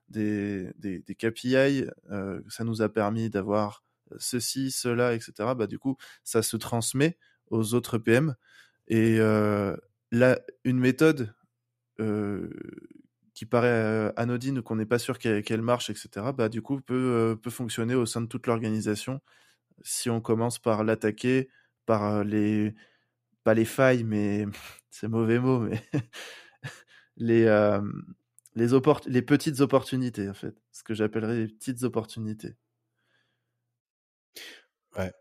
des, 0.10 0.72
des, 0.78 1.16
KPI. 1.16 1.86
Euh, 2.10 2.42
ça 2.48 2.64
nous 2.64 2.82
a 2.82 2.90
permis 2.90 3.30
d'avoir 3.30 3.84
ceci, 4.18 4.72
cela, 4.72 5.14
etc. 5.14 5.56
Bah, 5.58 5.68
du 5.68 5.80
coup, 5.80 5.98
ça 6.24 6.42
se 6.42 6.58
transmet 6.58 7.18
aux 7.50 7.74
autres 7.74 7.98
PM. 7.98 8.36
Et 8.88 9.18
euh, 9.20 9.76
là, 10.12 10.40
une 10.64 10.80
méthode 10.80 11.34
qui 13.42 13.48
paraît 13.48 14.14
anodine 14.18 14.60
ou 14.60 14.62
qu'on 14.62 14.76
n'est 14.76 14.86
pas 14.86 15.00
sûr 15.00 15.18
qu'elle 15.18 15.64
marche, 15.64 15.90
etc., 15.90 16.32
bah, 16.32 16.48
du 16.48 16.62
coup, 16.62 16.80
peut, 16.80 17.36
peut 17.42 17.50
fonctionner 17.50 17.96
au 17.96 18.06
sein 18.06 18.22
de 18.22 18.28
toute 18.28 18.46
l'organisation 18.46 19.20
si 19.84 20.12
on 20.12 20.22
commence 20.22 20.60
par 20.60 20.84
l'attaquer, 20.84 21.50
par 21.88 22.24
les. 22.24 22.76
pas 23.44 23.56
les 23.56 23.66
failles, 23.66 24.04
mais. 24.04 24.46
c'est 24.92 25.08
mauvais 25.08 25.40
mot, 25.40 25.60
mais. 25.62 25.82
les, 27.18 27.46
les, 28.56 28.68
les 29.08 29.22
petites 29.24 29.62
opportunités, 29.62 30.30
en 30.30 30.36
fait. 30.36 30.56
Ce 30.72 30.84
que 30.84 30.94
j'appellerais 30.94 31.38
les 31.40 31.48
petites 31.48 31.82
opportunités. 31.82 32.56
Ouais. 34.98 35.12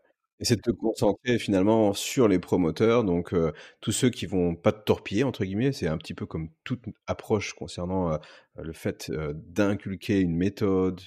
C'est 0.43 0.55
de 0.55 0.61
te 0.61 0.71
concentrer 0.71 1.37
finalement 1.37 1.93
sur 1.93 2.27
les 2.27 2.39
promoteurs, 2.39 3.03
donc 3.03 3.35
tous 3.79 3.91
ceux 3.91 4.09
qui 4.09 4.25
vont 4.25 4.55
pas 4.55 4.71
te 4.71 4.83
torpiller 4.83 5.23
entre 5.23 5.45
guillemets. 5.45 5.71
C'est 5.71 5.87
un 5.87 5.97
petit 5.97 6.15
peu 6.15 6.25
comme 6.25 6.49
toute 6.63 6.83
approche 7.05 7.53
concernant 7.53 8.17
le 8.55 8.73
fait 8.73 9.11
d'inculquer 9.35 10.19
une 10.19 10.35
méthode, 10.35 10.99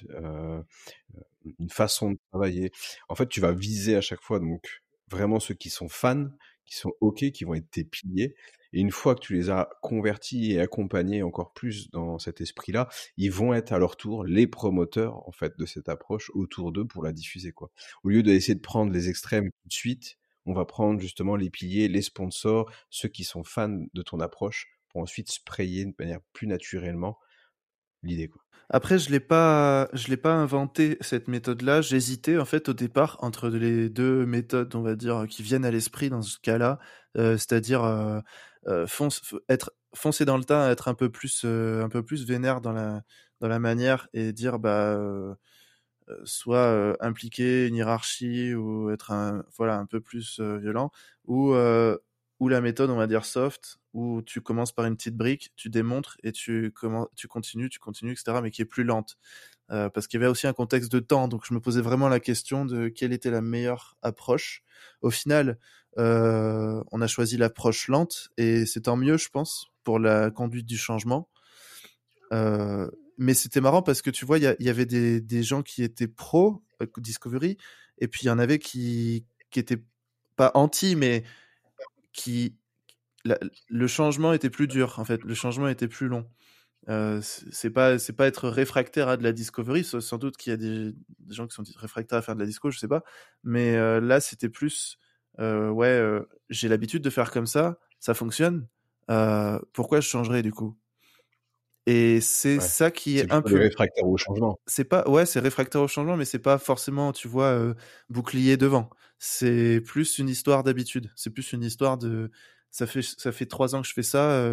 une 1.60 1.70
façon 1.70 2.12
de 2.12 2.18
travailler. 2.30 2.70
En 3.08 3.14
fait, 3.14 3.28
tu 3.28 3.40
vas 3.40 3.52
viser 3.52 3.96
à 3.96 4.00
chaque 4.00 4.22
fois 4.22 4.38
donc 4.40 4.82
vraiment 5.10 5.40
ceux 5.40 5.54
qui 5.54 5.70
sont 5.70 5.88
fans, 5.88 6.28
qui 6.66 6.76
sont 6.76 6.92
ok, 7.00 7.30
qui 7.32 7.44
vont 7.44 7.54
être 7.54 7.68
tes 7.70 7.84
piliers, 7.84 8.34
et 8.74 8.80
une 8.80 8.90
fois 8.90 9.14
que 9.14 9.20
tu 9.20 9.34
les 9.34 9.50
as 9.50 9.70
convertis 9.80 10.52
et 10.52 10.60
accompagnés 10.60 11.22
encore 11.22 11.52
plus 11.52 11.90
dans 11.90 12.18
cet 12.18 12.40
esprit-là, 12.40 12.88
ils 13.16 13.30
vont 13.30 13.54
être 13.54 13.72
à 13.72 13.78
leur 13.78 13.96
tour 13.96 14.24
les 14.24 14.48
promoteurs 14.48 15.26
en 15.28 15.32
fait 15.32 15.56
de 15.56 15.64
cette 15.64 15.88
approche 15.88 16.30
autour 16.34 16.72
d'eux 16.72 16.84
pour 16.84 17.04
la 17.04 17.12
diffuser 17.12 17.52
quoi. 17.52 17.70
Au 18.02 18.08
lieu 18.08 18.22
d'essayer 18.24 18.56
de 18.56 18.60
prendre 18.60 18.92
les 18.92 19.08
extrêmes 19.08 19.50
tout 19.62 19.68
de 19.68 19.72
suite, 19.72 20.18
on 20.44 20.52
va 20.52 20.64
prendre 20.64 21.00
justement 21.00 21.36
les 21.36 21.50
piliers, 21.50 21.88
les 21.88 22.02
sponsors, 22.02 22.70
ceux 22.90 23.08
qui 23.08 23.22
sont 23.22 23.44
fans 23.44 23.86
de 23.94 24.02
ton 24.02 24.18
approche 24.18 24.66
pour 24.88 25.00
ensuite 25.00 25.30
sprayer 25.30 25.84
de 25.86 25.94
manière 25.98 26.20
plus 26.32 26.48
naturellement 26.48 27.16
Après, 28.70 28.98
je 28.98 29.10
l'ai 29.10 29.18
l'ai 29.18 30.16
pas 30.16 30.34
inventé 30.34 30.96
cette 31.00 31.28
méthode-là. 31.28 31.82
J'hésitais 31.82 32.38
en 32.38 32.44
fait 32.44 32.68
au 32.68 32.72
départ 32.72 33.18
entre 33.20 33.48
les 33.48 33.88
deux 33.90 34.24
méthodes, 34.26 34.74
on 34.74 34.82
va 34.82 34.96
dire, 34.96 35.26
qui 35.28 35.42
viennent 35.42 35.64
à 35.64 35.70
l'esprit 35.70 36.10
dans 36.10 36.22
ce 36.22 36.38
cas-là, 36.40 36.78
euh, 37.16 37.36
c'est-à-dire 37.36 37.84
euh, 37.84 38.20
euh, 38.66 38.86
être 39.48 39.72
foncer 39.94 40.24
dans 40.24 40.38
le 40.38 40.44
tas, 40.44 40.70
être 40.70 40.88
un 40.88 40.94
peu 40.94 41.10
plus, 41.10 41.44
un 41.44 41.88
peu 41.88 42.02
plus 42.02 42.26
vénère 42.26 42.60
dans 42.60 42.72
la, 42.72 43.02
dans 43.40 43.48
la 43.48 43.58
manière 43.58 44.08
et 44.12 44.32
dire 44.32 44.58
bah 44.58 44.98
soit 46.24 46.96
impliquer 47.00 47.66
une 47.66 47.76
hiérarchie 47.76 48.54
ou 48.54 48.90
être 48.90 49.12
un, 49.12 49.44
voilà, 49.56 49.78
un 49.78 49.86
peu 49.86 50.00
plus 50.00 50.40
violent, 50.40 50.90
ou, 51.26 51.54
ou 52.44 52.48
la 52.48 52.60
méthode, 52.60 52.90
on 52.90 52.96
va 52.96 53.06
dire 53.06 53.24
soft, 53.24 53.78
où 53.94 54.20
tu 54.22 54.40
commences 54.42 54.72
par 54.72 54.84
une 54.84 54.96
petite 54.96 55.16
brique, 55.16 55.52
tu 55.56 55.70
démontres 55.70 56.18
et 56.22 56.30
tu, 56.32 56.72
comment, 56.74 57.08
tu 57.16 57.26
continues, 57.26 57.70
tu 57.70 57.78
continues, 57.78 58.12
etc., 58.12 58.38
mais 58.42 58.50
qui 58.50 58.60
est 58.60 58.66
plus 58.66 58.84
lente. 58.84 59.16
parce 59.68 60.06
qu'il 60.06 60.20
y 60.20 60.22
avait 60.22 60.30
aussi 60.30 60.46
un 60.46 60.52
contexte 60.52 60.92
de 60.92 61.00
temps, 61.00 61.26
donc 61.26 61.46
je 61.48 61.54
me 61.54 61.60
posais 61.60 61.80
vraiment 61.80 62.08
la 62.08 62.20
question 62.20 62.66
de 62.66 62.88
quelle 62.88 63.12
était 63.14 63.30
la 63.30 63.40
meilleure 63.40 63.96
approche. 64.02 64.62
Au 65.00 65.10
final, 65.10 65.58
euh, 65.98 66.82
on 66.90 67.00
a 67.00 67.06
choisi 67.06 67.36
l'approche 67.36 67.88
lente 67.88 68.28
et 68.36 68.66
c'est 68.66 68.82
tant 68.82 68.96
mieux, 68.96 69.16
je 69.16 69.28
pense, 69.28 69.68
pour 69.84 69.98
la 69.98 70.30
conduite 70.30 70.66
du 70.66 70.76
changement. 70.76 71.28
Euh, 72.32 72.90
mais 73.16 73.34
c'était 73.34 73.60
marrant 73.60 73.82
parce 73.82 74.02
que 74.02 74.10
tu 74.10 74.24
vois, 74.24 74.38
il 74.38 74.56
y, 74.58 74.68
avait 74.68 74.86
des, 74.86 75.42
gens 75.42 75.62
qui 75.62 75.84
étaient 75.84 76.08
pro 76.08 76.62
euh, 76.82 76.86
Discovery 76.96 77.56
et 77.98 78.08
puis 78.08 78.22
il 78.24 78.26
y 78.26 78.30
en 78.30 78.38
avait 78.38 78.58
qui, 78.58 79.24
qui 79.50 79.60
étaient 79.60 79.82
pas 80.36 80.50
anti, 80.54 80.96
mais 80.96 81.22
qui 82.14 82.56
le 83.24 83.86
changement 83.86 84.32
était 84.32 84.50
plus 84.50 84.68
dur 84.68 84.98
en 84.98 85.04
fait. 85.04 85.22
Le 85.24 85.34
changement 85.34 85.68
était 85.68 85.88
plus 85.88 86.08
long. 86.08 86.26
c'est 87.22 87.70
pas 87.70 87.98
c'est 87.98 88.12
pas 88.14 88.26
être 88.26 88.48
réfractaire 88.48 89.08
à 89.08 89.16
de 89.16 89.22
la 89.22 89.32
discovery 89.32 89.84
sans 89.84 90.18
doute 90.18 90.36
qu'il 90.36 90.50
y 90.52 90.54
a 90.54 90.56
des, 90.56 90.94
gens 91.28 91.46
qui 91.46 91.54
sont 91.54 91.64
réfractaires 91.76 92.18
à 92.18 92.22
faire 92.22 92.34
de 92.34 92.40
la 92.40 92.46
disco 92.46 92.70
je 92.70 92.78
sais 92.78 92.88
pas 92.88 93.02
mais 93.44 93.76
là 94.00 94.20
c'était 94.20 94.50
plus 94.50 94.98
euh, 95.40 95.70
ouais, 95.70 95.88
euh, 95.88 96.28
j'ai 96.50 96.68
l'habitude 96.68 97.02
de 97.02 97.10
faire 97.10 97.30
comme 97.30 97.46
ça, 97.46 97.78
ça 98.00 98.14
fonctionne. 98.14 98.66
Euh, 99.10 99.58
pourquoi 99.72 100.00
je 100.00 100.08
changerais 100.08 100.42
du 100.42 100.52
coup? 100.52 100.76
Et 101.86 102.20
c'est 102.20 102.60
ça 102.60 102.90
qui 102.90 103.18
est, 103.18 103.30
un 103.30 103.42
peu 103.42 103.58
réfractaire 103.58 104.06
au 104.06 104.16
changement. 104.16 104.58
C'est 104.66 104.84
pas, 104.84 105.08
ouais, 105.08 105.26
c'est 105.26 105.40
réfractaire 105.40 105.82
au 105.82 105.88
changement, 105.88 106.16
mais 106.16 106.24
c'est 106.24 106.38
pas 106.38 106.58
forcément, 106.58 107.12
tu 107.12 107.28
vois, 107.28 107.74
bouclier 108.08 108.56
devant. 108.56 108.88
C'est 109.18 109.82
plus 109.82 110.18
une 110.18 110.28
histoire 110.28 110.62
d'habitude. 110.62 111.10
C'est 111.14 111.30
plus 111.30 111.52
une 111.52 111.62
histoire 111.62 111.98
de. 111.98 112.30
Ça 112.70 112.86
fait, 112.86 113.02
ça 113.02 113.32
fait 113.32 113.46
trois 113.46 113.74
ans 113.74 113.82
que 113.82 113.88
je 113.88 113.92
fais 113.92 114.02
ça. 114.02 114.50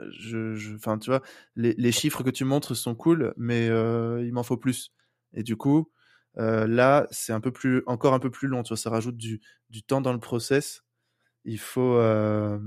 je, 0.00 0.74
enfin, 0.74 0.98
tu 0.98 1.08
vois, 1.08 1.22
les, 1.56 1.74
les, 1.78 1.92
chiffres 1.92 2.22
que 2.22 2.30
tu 2.30 2.44
montres 2.44 2.76
sont 2.76 2.94
cool, 2.94 3.32
mais 3.38 3.68
il 3.68 4.32
m'en 4.32 4.42
faut 4.42 4.58
plus. 4.58 4.92
Et 5.32 5.42
du 5.42 5.56
coup, 5.56 5.90
euh, 6.38 6.66
là, 6.66 7.06
c'est 7.10 7.32
un 7.32 7.40
peu 7.40 7.52
plus, 7.52 7.82
encore 7.86 8.14
un 8.14 8.18
peu 8.18 8.30
plus 8.30 8.48
long. 8.48 8.62
Tu 8.62 8.68
vois, 8.68 8.76
ça 8.76 8.90
rajoute 8.90 9.16
du, 9.16 9.40
du 9.70 9.82
temps 9.82 10.00
dans 10.00 10.12
le 10.12 10.20
process. 10.20 10.82
Il 11.44 11.58
faut, 11.58 11.96
euh, 11.96 12.58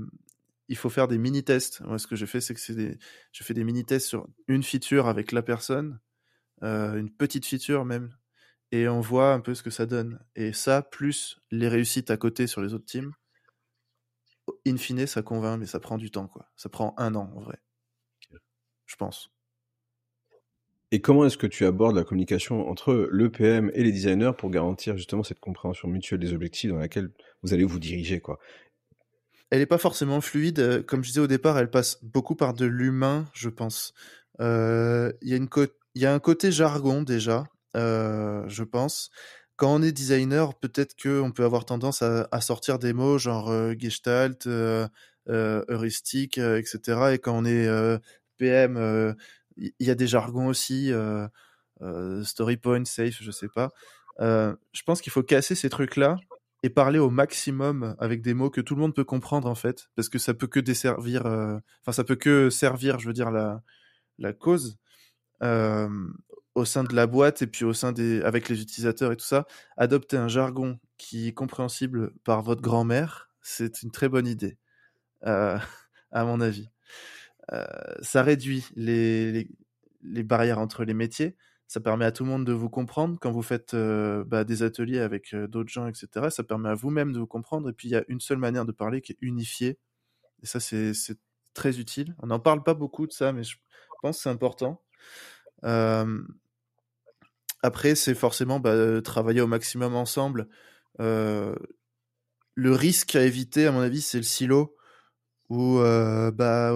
il 0.68 0.76
faut 0.76 0.90
faire 0.90 1.08
des 1.08 1.18
mini 1.18 1.44
tests. 1.44 1.80
Moi, 1.82 1.98
ce 1.98 2.06
que 2.06 2.16
j'ai 2.16 2.26
fait, 2.26 2.40
c'est 2.40 2.54
que 2.54 2.72
des, 2.72 2.98
je 3.32 3.44
fais 3.44 3.54
des 3.54 3.64
mini 3.64 3.84
tests 3.84 4.08
sur 4.08 4.26
une 4.48 4.62
feature 4.62 5.08
avec 5.08 5.32
la 5.32 5.42
personne, 5.42 6.00
euh, 6.62 6.96
une 6.98 7.10
petite 7.10 7.46
feature 7.46 7.84
même, 7.84 8.14
et 8.72 8.88
on 8.88 9.00
voit 9.00 9.32
un 9.32 9.40
peu 9.40 9.54
ce 9.54 9.62
que 9.62 9.70
ça 9.70 9.86
donne. 9.86 10.20
Et 10.36 10.52
ça, 10.52 10.82
plus 10.82 11.40
les 11.50 11.68
réussites 11.68 12.10
à 12.10 12.16
côté 12.16 12.46
sur 12.46 12.62
les 12.62 12.74
autres 12.74 12.86
teams, 12.86 13.12
in 14.66 14.76
fine, 14.76 15.06
ça 15.06 15.22
convainc, 15.22 15.58
mais 15.58 15.66
ça 15.66 15.80
prend 15.80 15.98
du 15.98 16.10
temps, 16.10 16.28
quoi. 16.28 16.50
Ça 16.56 16.68
prend 16.68 16.94
un 16.98 17.14
an 17.14 17.32
en 17.34 17.40
vrai, 17.40 17.58
je 18.86 18.96
pense. 18.96 19.30
Et 20.90 21.00
comment 21.02 21.26
est-ce 21.26 21.36
que 21.36 21.46
tu 21.46 21.66
abordes 21.66 21.96
la 21.96 22.04
communication 22.04 22.68
entre 22.68 23.08
le 23.10 23.30
PM 23.30 23.70
et 23.74 23.84
les 23.84 23.92
designers 23.92 24.32
pour 24.36 24.50
garantir 24.50 24.96
justement 24.96 25.22
cette 25.22 25.38
compréhension 25.38 25.86
mutuelle 25.86 26.18
des 26.18 26.32
objectifs 26.32 26.70
dans 26.70 26.78
laquelle 26.78 27.10
vous 27.42 27.52
allez 27.52 27.64
vous 27.64 27.78
diriger 27.78 28.20
quoi? 28.20 28.38
Elle 29.50 29.60
n'est 29.60 29.66
pas 29.66 29.78
forcément 29.78 30.20
fluide. 30.20 30.58
Euh, 30.58 30.82
comme 30.82 31.02
je 31.02 31.08
disais 31.08 31.20
au 31.20 31.26
départ, 31.26 31.58
elle 31.58 31.70
passe 31.70 31.98
beaucoup 32.02 32.36
par 32.36 32.54
de 32.54 32.66
l'humain, 32.66 33.26
je 33.32 33.48
pense. 33.48 33.94
Euh, 34.40 35.12
il 35.22 35.28
y, 35.94 36.06
a 36.06 36.12
un 36.12 36.18
côté 36.18 36.52
jargon 36.52 37.02
déjà, 37.02 37.46
euh, 37.76 38.44
je 38.48 38.62
pense. 38.62 39.10
Quand 39.56 39.74
on 39.74 39.82
est 39.82 39.92
designer, 39.92 40.54
peut-être 40.54 40.94
qu'on 41.02 41.32
peut 41.32 41.44
avoir 41.44 41.64
tendance 41.64 42.02
à, 42.02 42.40
sortir 42.40 42.78
des 42.78 42.92
mots 42.92 43.18
genre 43.18 43.52
gestalt, 43.76 44.46
heuristique, 45.26 46.38
etc. 46.38 47.14
Et 47.14 47.18
quand 47.18 47.36
on 47.36 47.44
est 47.44 47.68
PM, 48.38 49.16
il 49.58 49.86
y 49.86 49.90
a 49.90 49.94
des 49.94 50.06
jargons 50.06 50.46
aussi, 50.46 50.92
euh, 50.92 51.26
euh, 51.82 52.24
story 52.24 52.56
point, 52.56 52.84
safe, 52.84 53.18
je 53.20 53.30
sais 53.30 53.48
pas. 53.48 53.70
Euh, 54.20 54.54
je 54.72 54.82
pense 54.82 55.00
qu'il 55.00 55.12
faut 55.12 55.22
casser 55.22 55.54
ces 55.54 55.70
trucs-là 55.70 56.16
et 56.62 56.70
parler 56.70 56.98
au 56.98 57.10
maximum 57.10 57.96
avec 57.98 58.22
des 58.22 58.34
mots 58.34 58.50
que 58.50 58.60
tout 58.60 58.74
le 58.74 58.80
monde 58.80 58.94
peut 58.94 59.04
comprendre 59.04 59.48
en 59.48 59.54
fait, 59.54 59.88
parce 59.96 60.08
que 60.08 60.18
ça 60.18 60.34
peut 60.34 60.46
que 60.48 60.60
desservir, 60.60 61.24
enfin 61.26 61.92
ça 61.92 62.04
peut 62.04 62.16
que 62.16 62.50
servir, 62.50 62.98
je 62.98 63.06
veux 63.06 63.12
dire 63.12 63.30
la 63.30 63.62
la 64.18 64.32
cause 64.32 64.78
au 66.58 66.64
sein 66.64 66.84
de 66.84 66.94
la 66.94 67.06
boîte 67.06 67.42
et 67.42 67.46
puis 67.46 67.64
au 67.64 67.72
sein 67.72 67.92
des 67.92 68.20
avec 68.22 68.48
les 68.48 68.60
utilisateurs 68.60 69.12
et 69.12 69.16
tout 69.16 69.24
ça. 69.24 69.46
Adopter 69.76 70.16
un 70.16 70.28
jargon 70.28 70.78
qui 70.98 71.28
est 71.28 71.32
compréhensible 71.32 72.12
par 72.24 72.42
votre 72.42 72.62
grand-mère, 72.62 73.30
c'est 73.40 73.82
une 73.82 73.90
très 73.90 74.08
bonne 74.08 74.26
idée, 74.26 74.58
à 75.22 75.60
mon 76.12 76.40
avis. 76.40 76.68
Euh, 77.52 77.64
ça 78.02 78.22
réduit 78.22 78.64
les, 78.76 79.48
les, 80.02 80.22
barrières 80.22 80.58
entre 80.58 80.84
les 80.84 80.94
métiers. 80.94 81.36
Ça 81.68 81.80
permet 81.80 82.04
à 82.06 82.12
tout 82.12 82.24
le 82.24 82.30
monde 82.30 82.44
de 82.46 82.52
vous 82.52 82.70
comprendre 82.70 83.18
quand 83.20 83.30
vous 83.30 83.42
faites 83.42 83.76
bah, 83.76 84.42
des 84.44 84.62
ateliers 84.62 85.00
avec 85.00 85.34
d'autres 85.34 85.68
gens, 85.68 85.86
etc. 85.86 86.30
Ça 86.30 86.42
permet 86.42 86.70
à 86.70 86.74
vous-même 86.74 87.12
de 87.12 87.18
vous 87.18 87.26
comprendre. 87.26 87.68
Et 87.68 87.72
puis, 87.74 87.88
il 87.88 87.92
y 87.92 87.96
a 87.96 88.04
une 88.08 88.20
seule 88.20 88.38
manière 88.38 88.64
de 88.64 88.72
parler 88.72 89.02
qui 89.02 89.12
est 89.12 89.18
unifiée. 89.20 89.78
Et 90.42 90.46
ça, 90.46 90.60
c'est 90.60 90.94
très 91.52 91.78
utile. 91.78 92.16
On 92.20 92.28
n'en 92.28 92.40
parle 92.40 92.62
pas 92.62 92.72
beaucoup 92.72 93.06
de 93.06 93.12
ça, 93.12 93.32
mais 93.32 93.42
je 93.42 93.56
pense 94.00 94.16
que 94.16 94.22
c'est 94.22 94.30
important. 94.30 94.82
après, 97.62 97.94
c'est 97.94 98.14
forcément 98.14 98.60
bah, 98.60 99.02
travailler 99.02 99.42
au 99.42 99.46
maximum 99.46 99.94
ensemble. 99.94 100.48
le 100.98 101.54
risque 102.56 103.14
à 103.14 103.24
éviter, 103.24 103.66
à 103.66 103.72
mon 103.72 103.80
avis, 103.80 104.00
c'est 104.00 104.18
le 104.18 104.24
silo 104.24 104.77
Ou 105.50 105.78
bah 106.34 106.72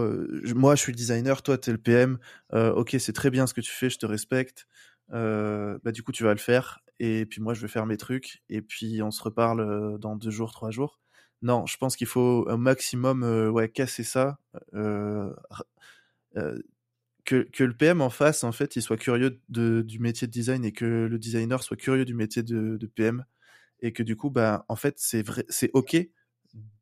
moi 0.54 0.74
je 0.74 0.80
suis 0.82 0.92
designer, 0.92 1.42
toi 1.42 1.58
tu 1.58 1.70
es 1.70 1.72
le 1.72 1.78
PM. 1.78 2.18
ok, 2.52 2.96
c'est 2.98 3.12
très 3.12 3.30
bien 3.30 3.46
ce 3.46 3.54
que 3.54 3.60
tu 3.60 3.70
fais, 3.72 3.90
je 3.90 3.98
te 3.98 4.06
respecte. 4.06 4.66
bah 5.10 5.92
du 5.92 6.02
coup 6.02 6.12
tu 6.12 6.24
vas 6.24 6.32
le 6.32 6.38
faire 6.40 6.80
et 6.98 7.26
puis 7.26 7.40
moi 7.40 7.52
je 7.54 7.60
vais 7.62 7.68
faire 7.68 7.86
mes 7.86 7.96
trucs 7.96 8.42
et 8.48 8.62
puis 8.62 9.02
on 9.02 9.10
se 9.10 9.22
reparle 9.22 9.98
dans 9.98 10.16
deux 10.16 10.30
jours, 10.30 10.52
trois 10.52 10.70
jours. 10.70 11.00
Non, 11.42 11.66
je 11.66 11.76
pense 11.76 11.96
qu'il 11.96 12.06
faut 12.06 12.46
un 12.48 12.56
maximum 12.56 13.22
ouais 13.52 13.68
casser 13.68 14.04
ça. 14.04 14.38
que, 17.24 17.42
que, 17.52 17.64
le 17.64 17.76
PM 17.76 18.00
en 18.00 18.10
face, 18.10 18.44
en 18.44 18.52
fait, 18.52 18.76
il 18.76 18.82
soit 18.82 18.96
curieux 18.96 19.40
de, 19.48 19.82
du 19.82 19.98
métier 19.98 20.26
de 20.26 20.32
design 20.32 20.64
et 20.64 20.72
que 20.72 20.84
le 20.84 21.18
designer 21.18 21.62
soit 21.62 21.76
curieux 21.76 22.04
du 22.04 22.14
métier 22.14 22.42
de, 22.42 22.76
de 22.76 22.86
PM 22.86 23.24
et 23.80 23.92
que 23.92 24.02
du 24.02 24.16
coup, 24.16 24.30
bah, 24.30 24.64
en 24.68 24.76
fait, 24.76 24.94
c'est 24.98 25.22
vrai, 25.22 25.44
c'est 25.48 25.70
ok 25.74 25.96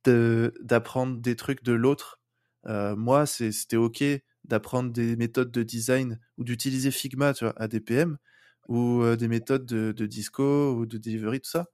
d'apprendre 0.04 1.18
des 1.20 1.36
trucs 1.36 1.62
de 1.62 1.72
l'autre. 1.72 2.20
Euh, 2.66 2.96
moi, 2.96 3.26
c'était 3.26 3.76
ok 3.76 4.04
d'apprendre 4.44 4.90
des 4.92 5.16
méthodes 5.16 5.50
de 5.50 5.62
design 5.62 6.18
ou 6.38 6.44
d'utiliser 6.44 6.90
Figma 6.90 7.34
tu 7.34 7.44
vois, 7.44 7.54
à 7.60 7.68
ou 8.68 9.02
euh, 9.02 9.16
des 9.16 9.28
méthodes 9.28 9.66
de, 9.66 10.06
disco 10.06 10.74
ou 10.74 10.86
de 10.86 10.98
delivery, 10.98 11.40
tout 11.40 11.50
ça, 11.50 11.66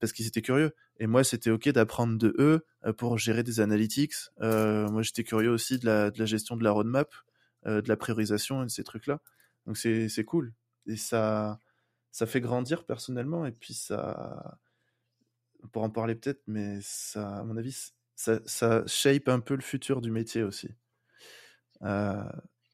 parce 0.00 0.12
qu'ils 0.12 0.26
étaient 0.26 0.42
curieux. 0.42 0.72
Et 0.98 1.06
moi, 1.06 1.24
c'était 1.24 1.50
ok 1.50 1.68
d'apprendre 1.70 2.18
de 2.18 2.34
eux 2.38 2.64
euh, 2.84 2.92
pour 2.92 3.18
gérer 3.18 3.42
des 3.42 3.60
analytics. 3.60 4.14
moi, 4.40 5.02
j'étais 5.02 5.24
curieux 5.24 5.50
aussi 5.50 5.78
de 5.78 5.86
la, 5.86 6.10
de 6.10 6.18
la, 6.18 6.26
gestion 6.26 6.56
de 6.56 6.64
la 6.64 6.70
roadmap, 6.70 7.12
de 7.66 7.88
la 7.88 7.96
priorisation 7.96 8.62
et 8.62 8.66
de 8.66 8.70
ces 8.70 8.84
trucs-là. 8.84 9.20
Donc, 9.66 9.76
c'est 9.76 10.24
cool. 10.24 10.52
Et 10.86 10.96
ça, 10.96 11.58
ça 12.10 12.26
fait 12.26 12.40
grandir 12.40 12.84
personnellement 12.84 13.46
et 13.46 13.52
puis 13.52 13.74
ça 13.74 14.58
on 15.62 15.68
pourra 15.68 15.86
en 15.86 15.90
parler 15.90 16.14
peut-être 16.14 16.42
mais 16.46 16.78
ça 16.82 17.38
à 17.38 17.44
mon 17.44 17.56
avis 17.56 17.92
ça, 18.14 18.40
ça, 18.46 18.84
shape 18.86 19.28
un 19.28 19.40
peu 19.40 19.54
le 19.54 19.62
futur 19.62 20.00
du 20.00 20.10
métier 20.10 20.42
aussi. 20.42 20.68
Euh, 21.82 22.22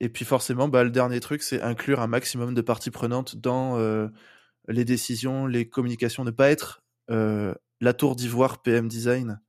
et 0.00 0.10
puis 0.10 0.26
forcément 0.26 0.68
bah, 0.68 0.84
le 0.84 0.90
dernier 0.90 1.20
truc 1.20 1.42
c'est 1.42 1.62
inclure 1.62 2.00
un 2.00 2.06
maximum 2.06 2.54
de 2.54 2.60
parties 2.60 2.90
prenantes 2.90 3.36
dans 3.36 3.78
euh, 3.78 4.08
les 4.68 4.84
décisions 4.84 5.46
les 5.46 5.68
communications. 5.68 6.24
Ne 6.24 6.30
pas 6.30 6.50
être 6.50 6.82
euh, 7.10 7.54
la 7.80 7.94
tour 7.94 8.16
d'ivoire 8.16 8.62
PM 8.62 8.88
design 8.88 9.40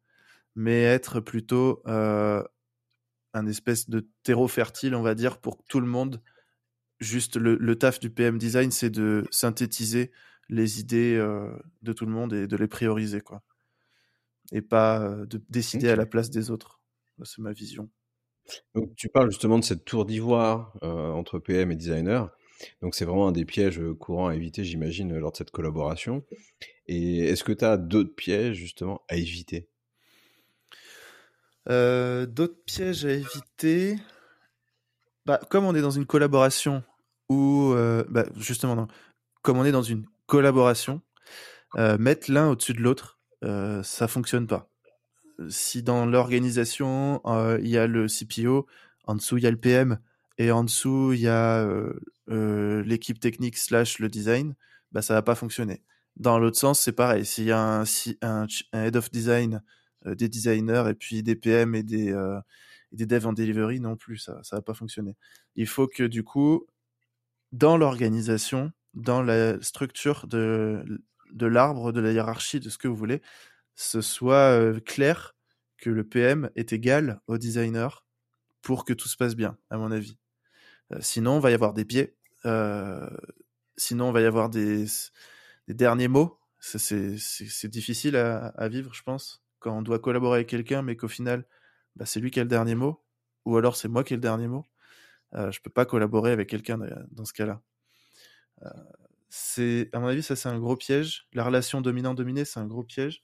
mais 0.55 0.83
être 0.83 1.19
plutôt 1.19 1.81
un 1.85 3.45
espèce 3.47 3.89
de 3.89 4.07
terreau 4.23 4.47
fertile 4.47 4.95
on 4.95 5.01
va 5.01 5.15
dire 5.15 5.39
pour 5.39 5.63
tout 5.65 5.79
le 5.79 5.87
monde. 5.87 6.21
Juste 6.99 7.37
le, 7.37 7.75
taf 7.77 8.01
du 8.01 8.09
PM 8.09 8.37
design, 8.37 8.71
c'est 8.71 8.89
de 8.89 9.23
synthétiser 9.31 10.11
les 10.49 10.79
idées 10.79 11.15
euh, 11.15 11.51
de 11.81 11.93
tout 11.93 12.05
le 12.05 12.11
monde 12.11 12.33
et 12.33 12.47
de 12.47 12.57
les 12.57 12.67
prioriser, 12.67 13.21
quoi. 13.21 13.41
Et 14.51 14.61
pas 14.61 15.01
euh, 15.01 15.25
de 15.25 15.41
décider 15.49 15.89
à 15.89 15.95
la 15.95 16.05
place 16.05 16.29
des 16.29 16.51
autres. 16.51 16.79
C'est 17.23 17.39
ma 17.39 17.51
vision. 17.51 17.89
Donc, 18.73 18.95
tu 18.95 19.09
parles 19.09 19.29
justement 19.29 19.59
de 19.59 19.63
cette 19.63 19.85
tour 19.85 20.05
d'ivoire 20.05 20.73
euh, 20.83 21.11
entre 21.11 21.39
PM 21.39 21.71
et 21.71 21.75
designer. 21.75 22.29
Donc, 22.81 22.95
c'est 22.95 23.05
vraiment 23.05 23.27
un 23.27 23.31
des 23.31 23.45
pièges 23.45 23.81
courants 23.99 24.27
à 24.27 24.35
éviter, 24.35 24.63
j'imagine, 24.63 25.17
lors 25.17 25.31
de 25.31 25.37
cette 25.37 25.51
collaboration. 25.51 26.23
Et 26.87 27.19
est-ce 27.19 27.43
que 27.43 27.51
tu 27.51 27.65
as 27.65 27.77
d'autres 27.77 28.15
pièges, 28.15 28.57
justement, 28.57 29.01
à 29.07 29.15
éviter? 29.15 29.69
D'autres 31.67 32.63
pièges 32.65 33.05
à 33.05 33.11
éviter? 33.11 33.97
Bah, 35.25 35.39
Comme 35.49 35.65
on 35.65 35.75
est 35.75 35.81
dans 35.81 35.91
une 35.91 36.07
collaboration 36.07 36.83
euh, 37.31 38.03
bah, 38.09 38.25
justement, 38.37 38.87
comme 39.41 39.57
on 39.57 39.65
est 39.65 39.71
dans 39.71 39.83
une 39.83 40.05
collaboration, 40.29 41.01
euh, 41.77 41.97
mettre 41.97 42.31
l'un 42.31 42.49
au-dessus 42.49 42.73
de 42.73 42.81
l'autre, 42.81 43.19
euh, 43.43 43.83
ça 43.83 44.07
fonctionne 44.07 44.47
pas. 44.47 44.69
Si 45.49 45.83
dans 45.83 46.05
l'organisation, 46.05 47.21
il 47.61 47.67
y 47.67 47.77
a 47.77 47.87
le 47.87 48.07
CPO, 48.07 48.67
en 49.05 49.15
dessous 49.15 49.37
il 49.37 49.43
y 49.43 49.47
a 49.47 49.51
le 49.51 49.57
PM, 49.57 49.99
et 50.37 50.51
en 50.51 50.63
dessous 50.63 51.13
il 51.13 51.21
y 51.21 51.27
a 51.27 51.65
l'équipe 52.27 53.19
technique 53.19 53.57
slash 53.57 53.99
le 53.99 54.09
design, 54.09 54.55
bah 54.91 55.01
ça 55.01 55.13
va 55.13 55.21
pas 55.21 55.35
fonctionner. 55.35 55.81
Dans 56.17 56.39
l'autre 56.39 56.57
sens, 56.57 56.81
c'est 56.81 56.91
pareil. 56.91 57.25
S'il 57.25 57.45
y 57.45 57.51
a 57.53 57.59
un, 57.59 57.83
un, 58.21 58.47
head 58.73 58.97
of 58.97 59.11
design, 59.11 59.61
des 60.05 60.27
designers 60.27 60.83
et 60.89 60.93
puis 60.93 61.23
des 61.23 61.35
PM 61.37 61.73
et 61.73 61.83
des, 61.83 62.13
des 62.91 63.05
devs 63.05 63.27
en 63.27 63.33
delivery, 63.33 63.79
non 63.79 63.95
plus, 63.95 64.17
ça 64.17 64.39
ça 64.43 64.57
va 64.57 64.61
pas 64.61 64.73
fonctionner. 64.73 65.15
Il 65.55 65.67
faut 65.67 65.87
que 65.87 66.03
du 66.03 66.23
coup 66.23 66.67
dans 67.51 67.77
l'organisation, 67.77 68.71
dans 68.93 69.21
la 69.21 69.61
structure 69.61 70.27
de, 70.27 70.83
de 71.31 71.45
l'arbre, 71.45 71.91
de 71.91 71.99
la 71.99 72.11
hiérarchie, 72.11 72.59
de 72.59 72.69
ce 72.69 72.77
que 72.77 72.87
vous 72.87 72.95
voulez, 72.95 73.21
ce 73.75 74.01
soit 74.01 74.51
euh, 74.51 74.79
clair 74.79 75.35
que 75.77 75.89
le 75.89 76.03
PM 76.03 76.49
est 76.55 76.73
égal 76.73 77.21
au 77.27 77.37
designer 77.37 78.05
pour 78.61 78.85
que 78.85 78.93
tout 78.93 79.07
se 79.07 79.17
passe 79.17 79.35
bien, 79.35 79.57
à 79.69 79.77
mon 79.77 79.91
avis. 79.91 80.17
Euh, 80.91 80.97
sinon, 81.01 81.39
il 81.39 81.41
va 81.41 81.51
y 81.51 81.53
avoir 81.53 81.73
des 81.73 81.85
biais. 81.85 82.15
Euh, 82.45 83.09
sinon, 83.77 84.09
il 84.09 84.13
va 84.13 84.21
y 84.21 84.25
avoir 84.25 84.49
des, 84.49 84.85
derniers 85.67 86.07
mots. 86.07 86.39
C'est 86.59 87.67
difficile 87.67 88.17
à, 88.17 88.47
à, 88.47 88.67
vivre, 88.67 88.93
je 88.93 89.03
pense, 89.03 89.43
quand 89.59 89.77
on 89.77 89.81
doit 89.81 89.99
collaborer 89.99 90.39
avec 90.39 90.49
quelqu'un, 90.49 90.81
mais 90.81 90.95
qu'au 90.95 91.07
final, 91.07 91.45
bah, 91.95 92.05
c'est 92.05 92.19
lui 92.19 92.31
qui 92.31 92.39
a 92.39 92.43
le 92.43 92.49
dernier 92.49 92.75
mot, 92.75 93.03
ou 93.45 93.57
alors 93.57 93.75
c'est 93.75 93.87
moi 93.87 94.03
qui 94.03 94.13
ai 94.13 94.17
le 94.17 94.21
dernier 94.21 94.47
mot. 94.47 94.65
Euh, 95.35 95.51
je 95.51 95.61
peux 95.61 95.69
pas 95.69 95.85
collaborer 95.85 96.31
avec 96.31 96.49
quelqu'un 96.49 96.79
dans 97.11 97.25
ce 97.25 97.33
cas-là. 97.33 97.61
Euh, 98.63 98.69
c'est, 99.29 99.89
à 99.93 99.99
mon 99.99 100.07
avis, 100.07 100.23
ça 100.23 100.35
c'est 100.35 100.49
un 100.49 100.59
gros 100.59 100.75
piège. 100.75 101.27
La 101.33 101.43
relation 101.43 101.81
dominant-dominé, 101.81 102.45
c'est 102.45 102.59
un 102.59 102.67
gros 102.67 102.83
piège. 102.83 103.23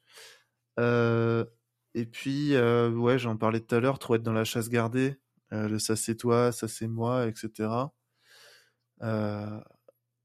Euh, 0.79 1.45
et 1.93 2.05
puis, 2.05 2.57
ouais, 2.57 3.17
j'en 3.19 3.37
parlais 3.37 3.61
tout 3.61 3.75
à 3.75 3.79
l'heure, 3.79 3.99
trop 3.99 4.15
être 4.15 4.23
dans 4.23 4.33
la 4.33 4.43
chasse 4.43 4.69
gardée, 4.69 5.17
le 5.51 5.79
ça 5.79 5.95
c'est 5.95 6.15
toi, 6.15 6.51
ça 6.51 6.67
c'est 6.67 6.87
moi, 6.87 7.27
etc. 7.27 7.69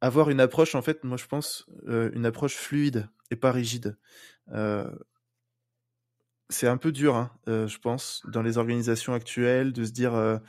avoir 0.01 0.31
une 0.31 0.41
approche, 0.41 0.75
en 0.75 0.83
fait, 0.83 1.05
moi 1.05 1.17
je 1.17 1.27
pense, 1.27 1.67
une 1.87 2.27
approche 2.27 2.55
fluide 2.57 3.09
et 3.31 3.37
pas 3.37 3.53
rigide 3.53 3.97
c'est 6.49 6.67
un 6.67 6.79
peu 6.79 6.91
dur, 6.91 7.15
hein, 7.15 7.31
je 7.47 7.79
pense, 7.79 8.23
dans 8.27 8.43
les 8.43 8.59
organisations 8.59 9.15
actuelles, 9.15 9.73
de 9.73 9.85
se 9.85 9.93
dire 9.93 10.41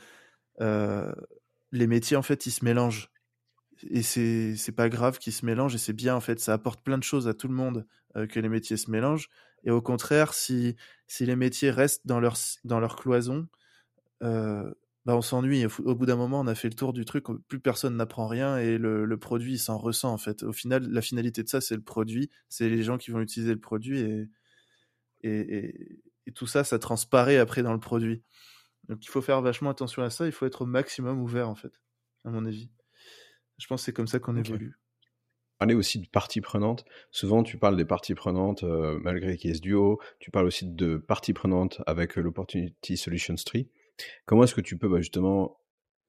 euh, 0.60 1.12
les 1.72 1.86
métiers 1.86 2.16
en 2.16 2.22
fait 2.22 2.46
ils 2.46 2.50
se 2.50 2.64
mélangent 2.64 3.10
et 3.90 4.02
c'est 4.02 4.56
c'est 4.56 4.72
pas 4.72 4.88
grave 4.88 5.18
qu'ils 5.18 5.32
se 5.32 5.44
mélangent 5.46 5.74
et 5.74 5.78
c'est 5.78 5.92
bien 5.92 6.14
en 6.14 6.20
fait 6.20 6.40
ça 6.40 6.52
apporte 6.52 6.82
plein 6.82 6.98
de 6.98 7.02
choses 7.02 7.28
à 7.28 7.34
tout 7.34 7.48
le 7.48 7.54
monde 7.54 7.86
euh, 8.16 8.26
que 8.26 8.40
les 8.40 8.48
métiers 8.48 8.76
se 8.76 8.90
mélangent 8.90 9.28
et 9.64 9.70
au 9.70 9.82
contraire 9.82 10.34
si 10.34 10.76
si 11.06 11.26
les 11.26 11.36
métiers 11.36 11.70
restent 11.70 12.06
dans 12.06 12.20
leur 12.20 12.36
dans 12.64 12.80
leur 12.80 12.96
cloison 12.96 13.48
euh, 14.22 14.72
bah 15.04 15.16
on 15.16 15.22
s'ennuie 15.22 15.66
au, 15.84 15.94
bout 15.94 16.06
d'un 16.06 16.16
moment 16.16 16.40
on 16.40 16.46
a 16.46 16.54
fait 16.54 16.68
le 16.68 16.74
tour 16.74 16.92
du 16.92 17.04
truc 17.04 17.24
plus 17.48 17.60
personne 17.60 17.96
n'apprend 17.96 18.26
rien 18.28 18.58
et 18.58 18.78
le, 18.78 19.04
le 19.04 19.16
produit 19.16 19.58
s'en 19.58 19.78
ressent 19.78 20.12
en 20.12 20.18
fait 20.18 20.42
au 20.42 20.52
final 20.52 20.88
la 20.90 21.02
finalité 21.02 21.42
de 21.42 21.48
ça 21.48 21.60
c'est 21.60 21.74
le 21.74 21.82
produit 21.82 22.30
c'est 22.48 22.68
les 22.68 22.82
gens 22.82 22.98
qui 22.98 23.10
vont 23.10 23.20
utiliser 23.20 23.52
le 23.52 23.60
produit 23.60 24.00
et 24.00 24.28
et, 25.24 26.32
tout 26.34 26.46
ça 26.46 26.64
ça 26.64 26.78
transparaît 26.78 27.38
après 27.38 27.62
dans 27.62 27.72
le 27.72 27.80
produit 27.80 28.22
donc 28.88 29.04
il 29.04 29.08
faut 29.08 29.22
faire 29.22 29.40
vachement 29.40 29.70
attention 29.70 30.02
à 30.02 30.10
ça, 30.10 30.26
il 30.26 30.32
faut 30.32 30.46
être 30.46 30.62
au 30.62 30.66
maximum 30.66 31.20
ouvert 31.20 31.48
en 31.48 31.54
fait, 31.54 31.72
à 32.24 32.30
mon 32.30 32.44
avis. 32.44 32.70
Je 33.62 33.68
pense 33.68 33.82
que 33.82 33.84
c'est 33.84 33.92
comme 33.92 34.08
ça 34.08 34.18
qu'on 34.18 34.36
évolue. 34.36 34.74
Parler 35.58 35.74
aussi 35.74 36.00
de 36.00 36.08
parties 36.08 36.40
prenantes. 36.40 36.84
Souvent, 37.12 37.44
tu 37.44 37.58
parles 37.58 37.76
des 37.76 37.84
parties 37.84 38.16
prenantes 38.16 38.64
euh, 38.64 38.98
malgré 39.00 39.36
qu'il 39.36 39.50
y 39.50 39.52
ait 39.52 39.56
ce 39.56 39.60
duo. 39.60 40.00
Tu 40.18 40.32
parles 40.32 40.46
aussi 40.46 40.66
de 40.66 40.96
parties 40.96 41.32
prenantes 41.32 41.80
avec 41.86 42.18
euh, 42.18 42.22
l'Opportunity 42.22 42.96
Solutions 42.96 43.36
Tree. 43.36 43.70
Comment 44.26 44.42
est-ce 44.42 44.56
que 44.56 44.60
tu 44.60 44.76
peux 44.76 44.88
bah, 44.88 44.98
justement 44.98 45.60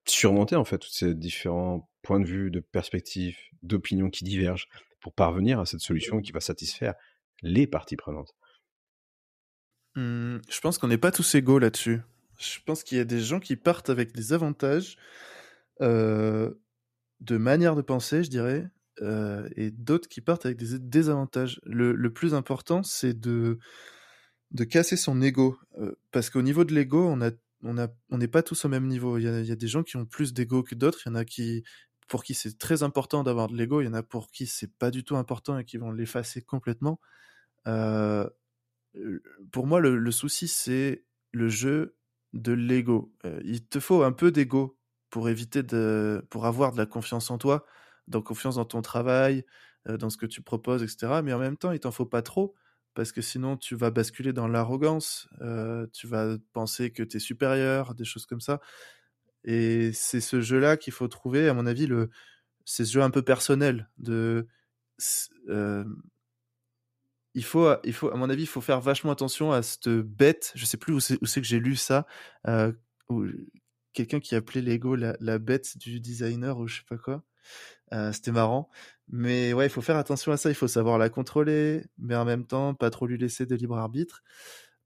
surmonter 0.07 0.55
en 0.55 0.65
fait 0.65 0.79
tous 0.79 0.89
ces 0.89 1.13
différents 1.13 1.91
points 2.01 2.19
de 2.19 2.25
vue, 2.25 2.49
de 2.49 2.59
perspectives, 2.59 3.37
d'opinions 3.61 4.09
qui 4.09 4.23
divergent 4.23 4.67
pour 4.99 5.13
parvenir 5.13 5.59
à 5.59 5.67
cette 5.67 5.81
solution 5.81 6.21
qui 6.21 6.31
va 6.31 6.39
satisfaire 6.39 6.95
les 7.43 7.67
parties 7.67 7.97
prenantes? 7.97 8.33
Mmh, 9.93 10.37
Je 10.49 10.59
pense 10.59 10.79
qu'on 10.79 10.87
n'est 10.87 10.97
pas 10.97 11.11
tous 11.11 11.35
égaux 11.35 11.59
là-dessus. 11.59 12.01
Je 12.39 12.57
pense 12.65 12.83
qu'il 12.83 12.97
y 12.97 13.01
a 13.01 13.05
des 13.05 13.19
gens 13.19 13.39
qui 13.39 13.57
partent 13.57 13.91
avec 13.91 14.11
des 14.11 14.33
avantages 14.33 14.97
euh, 15.81 16.51
de 17.21 17.37
manière 17.37 17.75
de 17.75 17.81
penser, 17.81 18.23
je 18.23 18.29
dirais, 18.29 18.69
euh, 19.01 19.47
et 19.55 19.71
d'autres 19.71 20.07
qui 20.07 20.21
partent 20.21 20.45
avec 20.45 20.57
des 20.57 20.77
désavantages. 20.79 21.59
Le, 21.65 21.95
plus 22.11 22.33
important, 22.33 22.83
c'est 22.83 23.19
de, 23.19 23.59
de 24.51 24.63
casser 24.63 24.97
son 24.97 25.21
ego. 25.21 25.57
Euh, 25.79 25.93
parce 26.11 26.29
qu'au 26.29 26.41
niveau 26.41 26.63
de 26.63 26.73
l'ego, 26.73 27.07
on 27.07 27.21
a 27.21 27.31
on 27.65 27.77
a 27.77 27.87
on 28.09 28.17
n'est 28.17 28.27
pas 28.27 28.43
tous 28.43 28.65
au 28.65 28.69
même 28.69 28.87
niveau. 28.87 29.17
Il 29.17 29.23
y 29.23 29.27
a, 29.27 29.39
il 29.39 29.45
y 29.45 29.51
a 29.51 29.55
des 29.55 29.67
gens 29.67 29.83
qui 29.83 29.97
ont 29.97 30.05
plus 30.05 30.33
d'ego 30.33 30.63
que 30.63 30.75
d'autres. 30.75 30.99
Il 31.05 31.09
y 31.09 31.11
en 31.11 31.15
a 31.15 31.25
qui 31.25 31.63
pour 32.07 32.23
qui 32.23 32.33
c'est 32.33 32.57
très 32.59 32.83
important 32.83 33.23
d'avoir 33.23 33.47
de 33.47 33.55
l'ego. 33.55 33.81
Il 33.81 33.85
y 33.85 33.87
en 33.87 33.93
a 33.93 34.03
pour 34.03 34.29
qui 34.29 34.47
c'est 34.47 34.71
pas 34.77 34.91
du 34.91 35.03
tout 35.03 35.15
important 35.15 35.57
et 35.57 35.65
qui 35.65 35.77
vont 35.77 35.91
l'effacer 35.91 36.41
complètement. 36.41 36.99
Euh, 37.67 38.29
pour 39.51 39.65
moi, 39.65 39.79
le, 39.79 39.97
le 39.97 40.11
souci 40.11 40.47
c'est 40.47 41.05
le 41.31 41.49
jeu 41.49 41.95
de 42.33 42.51
l'ego. 42.51 43.13
Il 43.43 43.65
te 43.65 43.79
faut 43.79 44.03
un 44.03 44.11
peu 44.11 44.31
d'ego 44.31 44.77
pour 45.13 45.29
éviter 45.29 45.61
de, 45.61 46.25
pour 46.31 46.47
avoir 46.47 46.71
de 46.71 46.77
la 46.79 46.87
confiance 46.87 47.29
en 47.29 47.37
toi, 47.37 47.67
dans 48.07 48.23
confiance 48.23 48.55
dans 48.55 48.65
ton 48.65 48.81
travail, 48.81 49.45
euh, 49.87 49.95
dans 49.95 50.09
ce 50.09 50.17
que 50.17 50.25
tu 50.25 50.41
proposes, 50.41 50.81
etc. 50.81 51.21
Mais 51.23 51.31
en 51.33 51.37
même 51.37 51.55
temps, 51.55 51.71
il 51.71 51.79
t'en 51.79 51.91
faut 51.91 52.07
pas 52.07 52.23
trop 52.23 52.55
parce 52.95 53.11
que 53.11 53.21
sinon 53.21 53.55
tu 53.55 53.75
vas 53.75 53.91
basculer 53.91 54.33
dans 54.33 54.47
l'arrogance, 54.47 55.27
euh, 55.41 55.85
tu 55.93 56.07
vas 56.07 56.37
penser 56.51 56.89
que 56.89 57.03
tu 57.03 57.17
es 57.17 57.19
supérieur, 57.19 57.93
des 57.93 58.05
choses 58.05 58.25
comme 58.25 58.41
ça. 58.41 58.59
Et 59.43 59.93
c'est 59.93 60.19
ce 60.19 60.41
jeu-là 60.41 60.77
qu'il 60.77 60.93
faut 60.93 61.07
trouver, 61.07 61.47
à 61.47 61.53
mon 61.53 61.67
avis, 61.67 61.85
le, 61.85 62.09
c'est 62.65 62.83
ce 62.83 62.93
jeu 62.93 63.03
un 63.03 63.11
peu 63.11 63.21
personnel 63.21 63.91
de, 63.99 64.47
euh, 65.49 65.85
il 67.35 67.43
faut, 67.43 67.71
il 67.83 67.93
faut, 67.93 68.09
à 68.09 68.15
mon 68.15 68.31
avis, 68.31 68.43
il 68.43 68.47
faut 68.47 68.61
faire 68.61 68.81
vachement 68.81 69.11
attention 69.11 69.51
à 69.51 69.61
cette 69.61 69.89
bête. 69.89 70.53
Je 70.55 70.65
sais 70.65 70.77
plus 70.77 70.91
où 70.91 70.99
c'est, 70.99 71.19
que 71.19 71.43
j'ai 71.43 71.59
lu 71.59 71.75
ça. 71.75 72.07
Quelqu'un 73.93 74.19
qui 74.19 74.35
appelait 74.35 74.61
Lego 74.61 74.95
la, 74.95 75.39
bête 75.39 75.77
du 75.77 75.99
designer 75.99 76.57
ou 76.57 76.67
je 76.67 76.77
sais 76.77 76.85
pas 76.87 76.97
quoi. 76.97 77.23
Euh, 77.93 78.11
c'était 78.11 78.31
marrant. 78.31 78.69
Mais 79.09 79.53
ouais, 79.53 79.67
il 79.67 79.69
faut 79.69 79.81
faire 79.81 79.97
attention 79.97 80.31
à 80.31 80.37
ça. 80.37 80.49
Il 80.49 80.55
faut 80.55 80.67
savoir 80.67 80.97
la 80.97 81.09
contrôler, 81.09 81.85
mais 81.97 82.15
en 82.15 82.25
même 82.25 82.45
temps, 82.45 82.73
pas 82.73 82.89
trop 82.89 83.05
lui 83.07 83.17
laisser 83.17 83.45
de 83.45 83.55
libre 83.55 83.77
arbitre. 83.77 84.23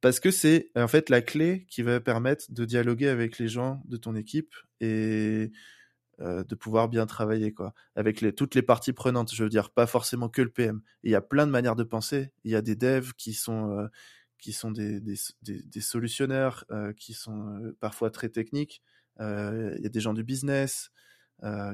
Parce 0.02 0.20
que 0.20 0.32
c'est 0.32 0.70
en 0.76 0.88
fait 0.88 1.10
la 1.10 1.22
clé 1.22 1.65
qui 1.70 1.82
va 1.82 2.00
permettre 2.00 2.46
de 2.50 2.65
dialoguer 2.65 3.08
avec 3.08 3.39
les 3.39 3.48
gens 3.48 3.82
de 3.86 3.98
ton 3.98 4.15
équipe 4.15 4.54
et 4.80 5.52
euh, 6.20 6.43
de 6.43 6.56
pouvoir 6.56 6.89
bien 6.89 7.06
travailler 7.06 7.54
quoi 7.54 7.76
avec 7.96 8.22
les, 8.22 8.34
toutes 8.34 8.56
les 8.56 8.63
parties 8.63 8.91
prenantes 8.91 9.32
je 9.36 9.43
veux 9.43 9.50
dire 9.50 9.70
pas 9.70 9.86
forcément 9.86 10.30
que 10.30 10.41
le 10.41 10.50
PM 10.50 10.82
il 11.04 11.12
y 11.12 11.15
a 11.15 11.22
plein 11.22 11.46
de 11.46 11.52
manières 11.52 11.76
de 11.76 11.84
penser 11.84 12.32
il 12.43 12.50
y 12.50 12.56
a 12.56 12.63
des 12.63 12.76
devs 12.76 13.13
qui 13.13 13.34
sont 13.34 13.70
euh, 13.78 13.88
qui 14.39 14.52
sont 14.52 14.72
des, 14.72 15.00
des, 15.00 15.15
euh, 16.72 16.93
qui 16.93 17.13
sont 17.13 17.74
parfois 17.80 18.10
très 18.10 18.30
techniques 18.30 18.82
il 19.20 19.80
y 19.82 19.86
a 19.86 19.90
des 19.90 20.00
gens 20.00 20.14
du 20.14 20.24
business 20.24 20.92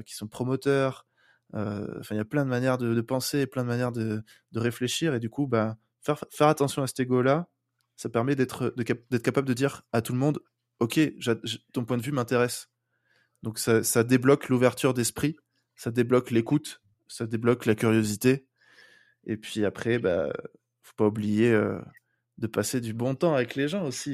qui 0.06 0.14
sont 0.14 0.28
promoteurs 0.28 1.06
enfin 1.52 2.14
il 2.14 2.16
y 2.16 2.20
a 2.20 2.24
plein 2.24 2.44
de 2.44 2.50
manières 2.50 2.78
de, 2.78 3.00
penser 3.00 3.46
plein 3.46 3.62
de 3.62 3.68
manières 3.68 3.92
de, 3.92 4.22
réfléchir 4.54 5.14
et 5.14 5.20
du 5.20 5.30
coup 5.30 5.46
bah 5.46 5.76
faire, 6.00 6.24
attention 6.40 6.82
à 6.82 6.86
cet 6.86 7.00
ego 7.00 7.22
là 7.22 7.48
ça 7.96 8.08
permet 8.08 8.34
d'être 8.34 8.74
capable 9.22 9.46
de 9.48 9.54
dire 9.54 9.82
à 9.92 10.02
tout 10.02 10.12
le 10.12 10.18
monde 10.18 10.40
ok 10.80 11.00
ton 11.72 11.84
point 11.84 11.96
de 11.96 12.02
vue 12.02 12.12
m'intéresse 12.12 12.68
donc 13.44 13.58
ça, 13.58 14.04
débloque 14.04 14.48
l'ouverture 14.48 14.94
d'esprit, 14.94 15.36
ça 15.76 15.90
débloque 15.90 16.30
l'écoute, 16.30 16.80
ça 17.08 17.26
débloque 17.26 17.66
la 17.66 17.74
curiosité. 17.74 18.46
Et 19.26 19.36
puis 19.36 19.66
après, 19.66 19.98
bah, 19.98 20.32
faut 20.80 20.94
pas 20.96 21.08
oublier 21.08 21.50
euh, 21.50 21.78
de 22.38 22.46
passer 22.46 22.80
du 22.80 22.94
bon 22.94 23.14
temps 23.14 23.34
avec 23.34 23.54
les 23.54 23.68
gens 23.68 23.84
aussi. 23.84 24.12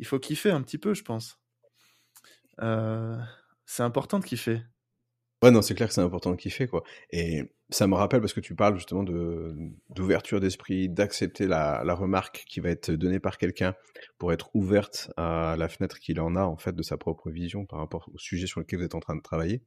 Il 0.00 0.06
faut 0.06 0.18
kiffer 0.18 0.50
un 0.50 0.62
petit 0.62 0.78
peu, 0.78 0.94
je 0.94 1.04
pense. 1.04 1.38
Euh, 2.60 3.16
c'est 3.66 3.82
important 3.82 4.18
de 4.18 4.24
kiffer. 4.24 4.62
Ouais, 5.42 5.50
non, 5.50 5.60
c'est 5.60 5.74
clair 5.74 5.88
que 5.88 5.94
c'est 5.94 6.00
important 6.00 6.30
de 6.30 6.36
kiffer, 6.36 6.66
quoi. 6.66 6.82
Et 7.10 7.42
ça 7.68 7.86
me 7.86 7.94
rappelle 7.94 8.20
parce 8.20 8.32
que 8.32 8.40
tu 8.40 8.54
parles 8.54 8.76
justement 8.76 9.02
de 9.02 9.54
d'ouverture 9.90 10.40
d'esprit, 10.40 10.88
d'accepter 10.88 11.46
la, 11.46 11.82
la, 11.84 11.94
remarque 11.94 12.44
qui 12.48 12.60
va 12.60 12.70
être 12.70 12.90
donnée 12.90 13.20
par 13.20 13.36
quelqu'un 13.36 13.74
pour 14.16 14.32
être 14.32 14.50
ouverte 14.54 15.10
à 15.16 15.56
la 15.58 15.68
fenêtre 15.68 15.98
qu'il 15.98 16.20
en 16.20 16.34
a 16.36 16.42
en 16.44 16.56
fait 16.56 16.74
de 16.74 16.82
sa 16.82 16.96
propre 16.96 17.30
vision 17.30 17.66
par 17.66 17.80
rapport 17.80 18.08
au 18.14 18.18
sujet 18.18 18.46
sur 18.46 18.60
lequel 18.60 18.78
vous 18.78 18.84
êtes 18.86 18.94
en 18.94 19.00
train 19.00 19.16
de 19.16 19.22
travailler. 19.22 19.62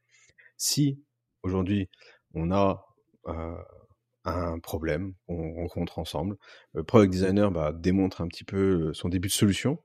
Si 0.58 1.00
aujourd'hui 1.43 1.89
on 2.34 2.52
a 2.52 2.86
euh, 3.28 3.56
un 4.26 4.60
problème, 4.60 5.13
on 5.28 5.54
rencontre 5.54 6.00
ensemble, 6.00 6.38
le 6.73 6.84
product 6.84 7.12
designer 7.12 7.52
bah, 7.52 7.71
démontre 7.73 8.21
un 8.21 8.28
petit 8.28 8.43
peu 8.43 8.93
son 8.93 9.10
début 9.10 9.28
de 9.28 9.34
solution 9.34 9.80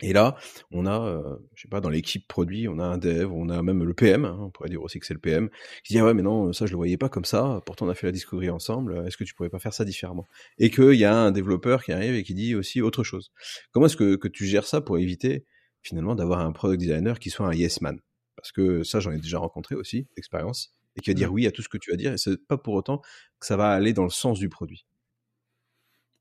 et 0.00 0.12
là, 0.12 0.36
on 0.70 0.86
a, 0.86 1.00
euh, 1.00 1.36
je 1.54 1.62
sais 1.62 1.68
pas, 1.68 1.80
dans 1.80 1.88
l'équipe 1.88 2.26
produit, 2.26 2.66
on 2.66 2.78
a 2.78 2.84
un 2.84 2.98
dev, 2.98 3.30
on 3.32 3.48
a 3.48 3.62
même 3.62 3.84
le 3.84 3.94
PM, 3.94 4.24
hein, 4.24 4.36
on 4.40 4.50
pourrait 4.50 4.68
dire 4.68 4.82
aussi 4.82 4.98
que 4.98 5.06
c'est 5.06 5.14
le 5.14 5.20
PM, 5.20 5.48
qui 5.84 5.92
dit 5.92 6.00
ah 6.00 6.04
ouais 6.04 6.14
mais 6.14 6.22
non, 6.22 6.52
ça 6.52 6.66
je 6.66 6.72
le 6.72 6.76
voyais 6.76 6.96
pas 6.96 7.08
comme 7.08 7.24
ça, 7.24 7.60
pourtant 7.66 7.86
on 7.86 7.88
a 7.88 7.94
fait 7.94 8.06
la 8.06 8.12
discovery 8.12 8.50
ensemble, 8.50 9.04
est-ce 9.06 9.16
que 9.16 9.24
tu 9.24 9.34
pourrais 9.34 9.50
pas 9.50 9.60
faire 9.60 9.74
ça 9.74 9.84
différemment? 9.84 10.26
Et 10.58 10.70
qu'il 10.70 10.94
y 10.94 11.04
a 11.04 11.14
un 11.14 11.30
développeur 11.30 11.84
qui 11.84 11.92
arrive 11.92 12.14
et 12.14 12.24
qui 12.24 12.34
dit 12.34 12.54
aussi 12.54 12.80
autre 12.80 13.04
chose. 13.04 13.30
Comment 13.70 13.86
est-ce 13.86 13.96
que, 13.96 14.16
que 14.16 14.28
tu 14.28 14.46
gères 14.46 14.66
ça 14.66 14.80
pour 14.80 14.98
éviter 14.98 15.44
finalement 15.82 16.14
d'avoir 16.14 16.40
un 16.40 16.52
product 16.52 16.80
designer 16.80 17.18
qui 17.18 17.30
soit 17.30 17.46
un 17.46 17.52
yes 17.52 17.80
man? 17.80 18.00
Parce 18.36 18.50
que 18.50 18.82
ça 18.82 18.98
j'en 18.98 19.12
ai 19.12 19.18
déjà 19.18 19.38
rencontré 19.38 19.76
aussi, 19.76 20.08
expérience, 20.16 20.74
et 20.96 21.00
qui 21.00 21.10
va 21.10 21.14
dire 21.14 21.30
mmh. 21.30 21.34
oui 21.34 21.46
à 21.46 21.52
tout 21.52 21.62
ce 21.62 21.68
que 21.68 21.78
tu 21.78 21.90
vas 21.90 21.96
dire, 21.96 22.12
et 22.12 22.18
c'est 22.18 22.44
pas 22.44 22.58
pour 22.58 22.74
autant 22.74 22.98
que 23.38 23.46
ça 23.46 23.56
va 23.56 23.70
aller 23.70 23.92
dans 23.92 24.04
le 24.04 24.10
sens 24.10 24.38
du 24.40 24.48
produit. 24.48 24.84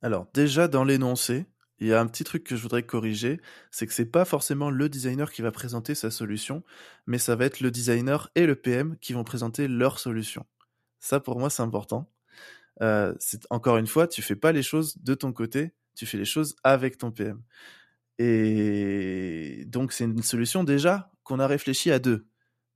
Alors 0.03 0.27
déjà 0.33 0.67
dans 0.67 0.83
l'énoncé, 0.83 1.45
il 1.81 1.87
y 1.87 1.93
a 1.93 1.99
un 1.99 2.05
petit 2.05 2.23
truc 2.23 2.43
que 2.43 2.55
je 2.55 2.61
voudrais 2.61 2.83
corriger, 2.83 3.41
c'est 3.71 3.87
que 3.87 3.93
c'est 3.93 4.05
pas 4.05 4.23
forcément 4.23 4.69
le 4.69 4.87
designer 4.87 5.31
qui 5.31 5.41
va 5.41 5.51
présenter 5.51 5.95
sa 5.95 6.11
solution, 6.11 6.63
mais 7.07 7.17
ça 7.17 7.35
va 7.35 7.45
être 7.45 7.59
le 7.59 7.71
designer 7.71 8.29
et 8.35 8.45
le 8.45 8.55
PM 8.55 8.97
qui 8.99 9.13
vont 9.13 9.23
présenter 9.23 9.67
leur 9.67 9.97
solution. 9.97 10.45
Ça, 10.99 11.19
pour 11.19 11.39
moi, 11.39 11.49
c'est 11.49 11.63
important. 11.63 12.07
Euh, 12.83 13.15
encore 13.49 13.77
une 13.77 13.87
fois, 13.87 14.07
tu 14.07 14.21
fais 14.21 14.35
pas 14.35 14.51
les 14.51 14.61
choses 14.61 14.95
de 14.99 15.15
ton 15.15 15.33
côté, 15.33 15.73
tu 15.95 16.05
fais 16.05 16.19
les 16.19 16.25
choses 16.25 16.55
avec 16.63 16.99
ton 16.99 17.11
PM. 17.11 17.41
Et 18.19 19.63
donc, 19.65 19.91
c'est 19.91 20.03
une 20.03 20.21
solution 20.21 20.63
déjà 20.63 21.11
qu'on 21.23 21.39
a 21.39 21.47
réfléchi 21.47 21.89
à 21.89 21.97
deux. 21.97 22.27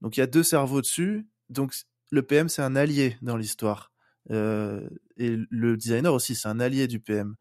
Donc, 0.02 0.18
il 0.18 0.22
y 0.22 0.24
a 0.24 0.28
deux 0.28 0.44
cerveaux 0.44 0.82
dessus. 0.82 1.28
Donc, 1.50 1.76
le 2.10 2.24
PM, 2.24 2.50
c'est 2.50 2.64
un 2.64 2.76
allié 2.76 3.18
dans 3.22 3.38
l'histoire. 3.38 3.92
Euh, 4.32 4.90
et 5.18 5.38
le 5.52 5.78
designer 5.78 6.12
aussi, 6.12 6.34
c'est 6.34 6.48
un 6.48 6.60
allié 6.60 6.88
du 6.88 7.00
PM. 7.00 7.36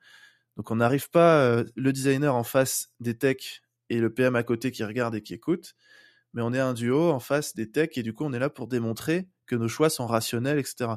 Donc 0.56 0.70
on 0.70 0.76
n'arrive 0.76 1.10
pas 1.10 1.42
euh, 1.42 1.64
le 1.76 1.92
designer 1.92 2.34
en 2.34 2.44
face 2.44 2.90
des 3.00 3.16
techs 3.16 3.62
et 3.90 3.98
le 3.98 4.12
PM 4.12 4.36
à 4.36 4.42
côté 4.42 4.70
qui 4.70 4.84
regarde 4.84 5.14
et 5.14 5.22
qui 5.22 5.34
écoute, 5.34 5.74
mais 6.32 6.42
on 6.42 6.52
est 6.52 6.60
un 6.60 6.74
duo 6.74 7.10
en 7.10 7.20
face 7.20 7.54
des 7.54 7.70
techs 7.70 7.98
et 7.98 8.02
du 8.02 8.12
coup 8.12 8.24
on 8.24 8.32
est 8.32 8.38
là 8.38 8.50
pour 8.50 8.68
démontrer 8.68 9.28
que 9.46 9.56
nos 9.56 9.68
choix 9.68 9.90
sont 9.90 10.06
rationnels, 10.06 10.58
etc. 10.58 10.92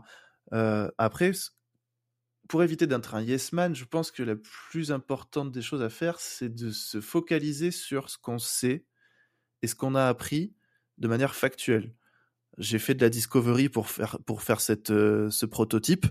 Euh, 0.54 0.90
après, 0.98 1.32
pour 2.48 2.64
éviter 2.64 2.88
d'être 2.88 3.16
un 3.16 3.22
yes 3.22 3.52
man, 3.52 3.76
je 3.76 3.86
pense 3.86 4.12
que 4.12 4.24
la 4.24 4.36
plus 4.36 4.92
importante 4.92 5.52
des 5.52 5.62
choses 5.62 5.82
à 5.82 5.90
faire, 5.90 6.20
c'est 6.20 6.54
de 6.54 6.72
se 6.72 7.02
focaliser 7.02 7.72
sur 7.72 8.10
ce 8.10 8.18
qu'on 8.18 8.40
sait 8.40 8.86
et 9.62 9.68
ce 9.68 9.76
qu'on 9.76 9.96
a 9.96 10.08
appris 10.08 10.54
de 10.98 11.08
manière 11.08 11.36
factuelle. 11.36 11.94
J'ai 12.58 12.80
fait 12.80 12.96
de 12.96 13.02
la 13.02 13.10
discovery 13.10 13.70
pour 13.70 13.90
faire, 13.90 14.18
pour 14.26 14.42
faire 14.42 14.62
cette, 14.62 14.92
euh, 14.92 15.30
ce 15.30 15.46
prototype. 15.46 16.06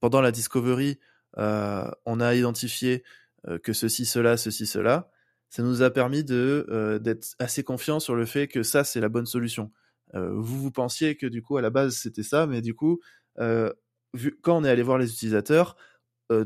Pendant 0.00 0.20
la 0.20 0.32
discovery, 0.32 0.98
on 1.36 2.20
a 2.20 2.34
identifié 2.34 3.02
euh, 3.48 3.58
que 3.58 3.72
ceci, 3.72 4.06
cela, 4.06 4.36
ceci, 4.36 4.66
cela. 4.66 5.10
Ça 5.50 5.62
nous 5.62 5.82
a 5.82 5.90
permis 5.90 6.24
de 6.24 6.66
euh, 6.70 6.98
d'être 6.98 7.34
assez 7.38 7.62
confiants 7.62 8.00
sur 8.00 8.14
le 8.14 8.24
fait 8.24 8.48
que 8.48 8.62
ça, 8.62 8.84
c'est 8.84 9.00
la 9.00 9.08
bonne 9.08 9.26
solution. 9.26 9.70
vous, 10.14 10.60
vous 10.60 10.70
pensiez 10.70 11.16
que 11.16 11.26
du 11.26 11.42
coup, 11.42 11.56
à 11.56 11.62
la 11.62 11.70
base, 11.70 11.96
c'était 11.96 12.22
ça, 12.22 12.46
mais 12.46 12.62
du 12.62 12.74
coup, 12.74 13.00
quand 13.36 14.56
on 14.56 14.64
est 14.64 14.70
allé 14.70 14.82
voir 14.82 14.96
les 14.96 15.10
utilisateurs, 15.12 15.76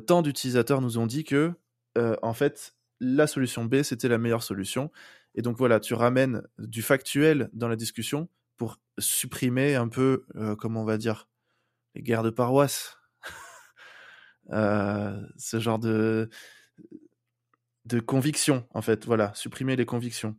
tant 0.07 0.23
d'utilisateurs 0.23 0.81
nous 0.81 0.97
ont 0.97 1.07
dit 1.07 1.25
que, 1.25 1.53
en 2.23 2.33
fait, 2.33 2.75
la 3.01 3.27
solution 3.27 3.67
B, 3.67 3.83
c'était 3.83 4.09
la 4.09 4.17
meilleure 4.17 4.43
solution. 4.43 4.91
Et 5.35 5.43
donc 5.43 5.59
voilà, 5.59 5.81
tu 5.81 5.93
ramènes 5.93 6.43
du 6.59 6.81
factuel 6.81 7.51
dans 7.53 7.69
la 7.69 7.77
discussion 7.77 8.31
pour 8.57 8.81
supprimer 8.99 9.75
un 9.75 9.89
peu, 9.89 10.25
comment 10.59 10.81
on 10.81 10.87
va 10.87 10.97
dire, 10.97 11.29
les 11.95 12.03
guerres 12.03 12.23
de 12.23 12.31
paroisse. 12.31 12.98
Euh, 14.51 15.21
ce 15.37 15.61
genre 15.61 15.79
de 15.79 16.31
de 17.85 18.01
conviction 18.01 18.67
en 18.75 18.83
fait 18.83 19.07
voilà 19.07 19.33
supprimer 19.35 19.77
les 19.77 19.87
convictions. 19.87 20.37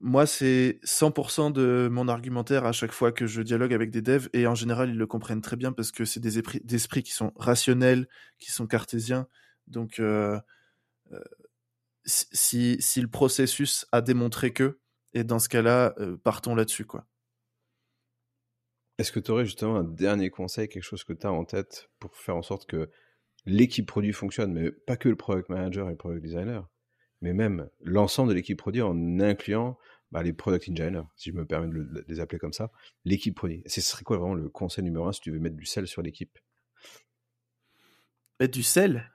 Moi 0.00 0.26
c'est 0.26 0.80
100% 0.84 1.52
de 1.52 1.88
mon 1.90 2.08
argumentaire 2.08 2.64
à 2.64 2.72
chaque 2.72 2.92
fois 2.92 3.12
que 3.12 3.26
je 3.26 3.42
dialogue 3.42 3.72
avec 3.72 3.90
des 3.90 4.02
devs 4.02 4.28
et 4.32 4.46
en 4.46 4.54
général 4.54 4.90
ils 4.90 4.98
le 4.98 5.06
comprennent 5.06 5.40
très 5.42 5.56
bien 5.56 5.72
parce 5.72 5.90
que 5.90 6.04
c'est 6.04 6.20
des 6.20 6.38
esprits, 6.38 7.02
qui 7.02 7.12
sont 7.12 7.32
rationnels 7.36 8.08
qui 8.38 8.52
sont 8.52 8.66
cartésiens. 8.66 9.26
Donc 9.66 9.98
euh, 9.98 10.38
euh, 11.12 11.20
si, 12.04 12.76
si 12.80 13.00
le 13.00 13.08
processus 13.08 13.86
a 13.92 14.00
démontré 14.00 14.52
que 14.52 14.78
et 15.14 15.24
dans 15.24 15.38
ce 15.38 15.48
cas-là 15.48 15.94
partons 16.22 16.54
là-dessus 16.54 16.84
quoi 16.84 17.06
est-ce 18.98 19.12
que 19.12 19.20
tu 19.20 19.30
aurais 19.30 19.44
justement 19.44 19.76
un 19.76 19.84
dernier 19.84 20.30
conseil, 20.30 20.68
quelque 20.68 20.82
chose 20.82 21.04
que 21.04 21.12
tu 21.12 21.26
as 21.26 21.32
en 21.32 21.44
tête 21.44 21.90
pour 21.98 22.16
faire 22.16 22.36
en 22.36 22.42
sorte 22.42 22.66
que 22.66 22.90
l'équipe 23.44 23.86
produit 23.86 24.12
fonctionne, 24.12 24.52
mais 24.52 24.70
pas 24.70 24.96
que 24.96 25.08
le 25.08 25.16
product 25.16 25.48
manager 25.48 25.86
et 25.88 25.92
le 25.92 25.96
product 25.96 26.22
designer, 26.22 26.68
mais 27.20 27.32
même 27.32 27.68
l'ensemble 27.80 28.30
de 28.30 28.34
l'équipe 28.34 28.58
produit 28.58 28.82
en 28.82 29.20
incluant 29.20 29.78
bah, 30.12 30.22
les 30.22 30.32
product 30.32 30.68
engineers, 30.68 31.02
si 31.16 31.30
je 31.30 31.34
me 31.34 31.44
permets 31.44 31.68
de, 31.68 32.04
les 32.08 32.20
appeler 32.20 32.38
comme 32.38 32.52
ça, 32.52 32.70
l'équipe 33.04 33.34
produit. 33.34 33.62
Ce 33.66 33.80
serait 33.80 34.04
quoi 34.04 34.18
vraiment 34.18 34.34
le 34.34 34.48
conseil 34.48 34.84
numéro 34.84 35.06
un 35.06 35.12
si 35.12 35.20
tu 35.20 35.30
veux 35.30 35.38
mettre 35.38 35.56
du 35.56 35.66
sel 35.66 35.86
sur 35.86 36.02
l'équipe? 36.02 36.38
Mettre 38.40 38.54
du 38.54 38.62
sel? 38.62 39.10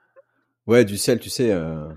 Ouais, 0.68 0.86
du 0.86 0.98
sel, 0.98 1.20
tu 1.20 1.30
sais, 1.30 1.52
euh... 1.52 1.92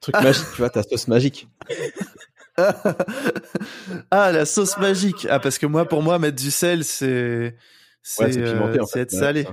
truc 0.00 0.14
magique, 0.16 0.46
tu 0.50 0.58
vois, 0.58 0.70
ta 0.70 0.82
sauce 0.82 1.08
magique. 1.08 1.48
ah, 4.10 4.32
la 4.32 4.44
sauce 4.44 4.76
magique. 4.78 5.26
Ah, 5.30 5.38
parce 5.38 5.58
que 5.58 5.66
moi, 5.66 5.86
pour 5.86 6.02
moi, 6.02 6.18
mettre 6.18 6.36
du 6.36 6.50
sel, 6.50 6.84
c'est 6.84 7.56
c'est 8.02 8.38
euh, 8.38 8.84
être 8.94 9.10
salé. 9.10 9.46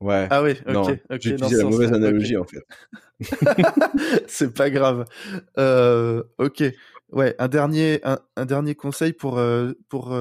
Ouais. 0.00 0.26
Ah 0.30 0.42
oui, 0.42 0.54
ok. 0.66 0.98
J'ai 1.20 1.30
utilisé 1.30 1.56
la 1.58 1.64
mauvaise 1.64 1.92
analogie 1.92 2.36
en 2.36 2.44
fait. 2.44 2.64
c'est 4.26 4.52
pas 4.52 4.70
grave. 4.70 5.04
Euh, 5.58 6.22
ok. 6.38 6.64
Ouais, 7.10 7.36
un 7.38 7.48
dernier, 7.48 8.00
un, 8.04 8.44
dernier 8.44 8.74
conseil 8.74 9.12
pour 9.12 9.38
euh, 9.38 9.72
pour 9.88 10.16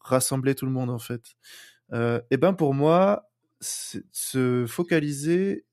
rassembler 0.00 0.54
tout 0.54 0.66
le 0.66 0.72
monde 0.72 0.90
en 0.90 0.98
fait. 0.98 1.22
eh 1.92 2.36
ben 2.36 2.52
pour 2.52 2.74
moi, 2.74 3.28
se 3.60 4.64
focaliser, 4.68 5.64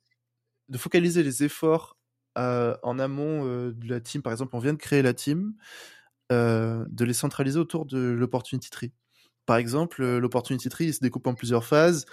de 0.70 0.78
focaliser 0.78 1.24
les 1.24 1.44
efforts 1.44 1.99
en 2.36 3.00
amont 3.00 3.46
de 3.46 3.88
la 3.88 4.00
team. 4.00 4.22
Par 4.22 4.32
exemple, 4.32 4.56
on 4.56 4.60
vient 4.60 4.74
de 4.74 4.78
créer 4.80 5.02
la 5.02 5.14
team, 5.14 5.54
de 6.30 7.04
les 7.06 7.14
centraliser 7.14 7.60
autour 7.60 7.86
de 7.86 8.00
l'opportunity 8.00 8.70
tree. 8.70 8.94
Par 9.46 9.58
exemple, 9.58 10.06
l'opportunity 10.06 10.70
tree 10.70 10.94
se 10.94 11.00
découpe 11.00 11.28
en 11.28 11.34
plusieurs 11.34 11.66
phases. 11.66 12.06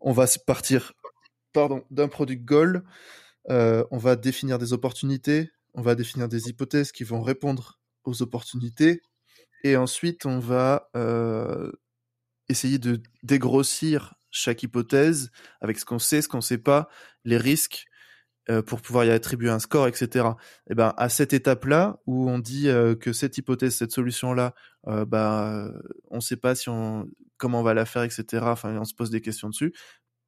On 0.00 0.12
va 0.12 0.26
partir 0.46 0.92
d'un 1.90 2.08
product 2.08 2.44
goal, 2.44 2.84
on 3.48 3.98
va 3.98 4.16
définir 4.16 4.58
des 4.58 4.72
opportunités, 4.72 5.50
on 5.74 5.82
va 5.82 5.94
définir 5.94 6.28
des 6.28 6.48
hypothèses 6.48 6.92
qui 6.92 7.04
vont 7.04 7.22
répondre 7.22 7.80
aux 8.04 8.22
opportunités, 8.22 9.00
et 9.62 9.76
ensuite 9.76 10.26
on 10.26 10.40
va 10.40 10.90
essayer 12.48 12.78
de 12.78 13.02
dégrossir 13.22 14.14
chaque 14.30 14.62
hypothèse 14.62 15.30
avec 15.60 15.78
ce 15.78 15.84
qu'on 15.84 15.98
sait, 15.98 16.20
ce 16.20 16.28
qu'on 16.28 16.38
ne 16.38 16.42
sait 16.42 16.58
pas, 16.58 16.88
les 17.24 17.38
risques, 17.38 17.86
pour 18.66 18.82
pouvoir 18.82 19.04
y 19.04 19.10
attribuer 19.10 19.50
un 19.50 19.58
score, 19.58 19.88
etc. 19.88 20.26
Et 20.68 20.74
ben 20.74 20.92
à 20.96 21.08
cette 21.08 21.32
étape-là 21.32 21.98
où 22.06 22.28
on 22.28 22.38
dit 22.38 22.64
que 23.00 23.12
cette 23.12 23.38
hypothèse, 23.38 23.74
cette 23.74 23.92
solution-là, 23.92 24.54
bah 24.84 25.70
on 26.10 26.16
ne 26.16 26.20
sait 26.20 26.36
pas 26.36 26.54
si 26.54 26.68
on 26.68 27.08
comment 27.36 27.60
on 27.60 27.62
va 27.62 27.74
la 27.74 27.86
faire, 27.86 28.02
etc. 28.02 28.44
Enfin, 28.46 28.76
on 28.78 28.84
se 28.84 28.94
pose 28.94 29.10
des 29.10 29.20
questions 29.20 29.48
dessus. 29.48 29.72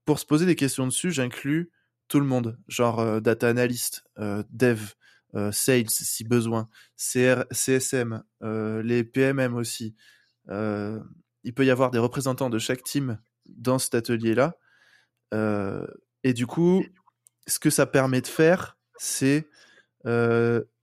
Pour 0.04 0.18
se 0.18 0.26
poser 0.26 0.46
des 0.46 0.56
questions 0.56 0.86
dessus, 0.86 1.10
j'inclus 1.10 1.70
tout 2.08 2.20
le 2.20 2.26
monde, 2.26 2.58
genre 2.68 3.20
data 3.20 3.48
analyst, 3.48 4.04
dev, 4.50 4.80
sales 5.52 5.90
si 5.90 6.24
besoin, 6.24 6.68
CR, 6.96 7.44
CSM, 7.50 8.22
les 8.40 9.04
PMM 9.04 9.54
aussi. 9.54 9.94
il 10.48 11.54
peut 11.54 11.66
y 11.66 11.70
avoir 11.70 11.90
des 11.90 11.98
représentants 11.98 12.50
de 12.50 12.58
chaque 12.58 12.82
team 12.82 13.18
dans 13.46 13.78
cet 13.78 13.94
atelier-là. 13.94 14.56
et 15.32 16.32
du 16.32 16.46
coup, 16.46 16.84
ce 17.46 17.58
que 17.58 17.70
ça 17.70 17.86
permet 17.86 18.20
de 18.20 18.26
faire, 18.26 18.76
c'est 18.98 19.46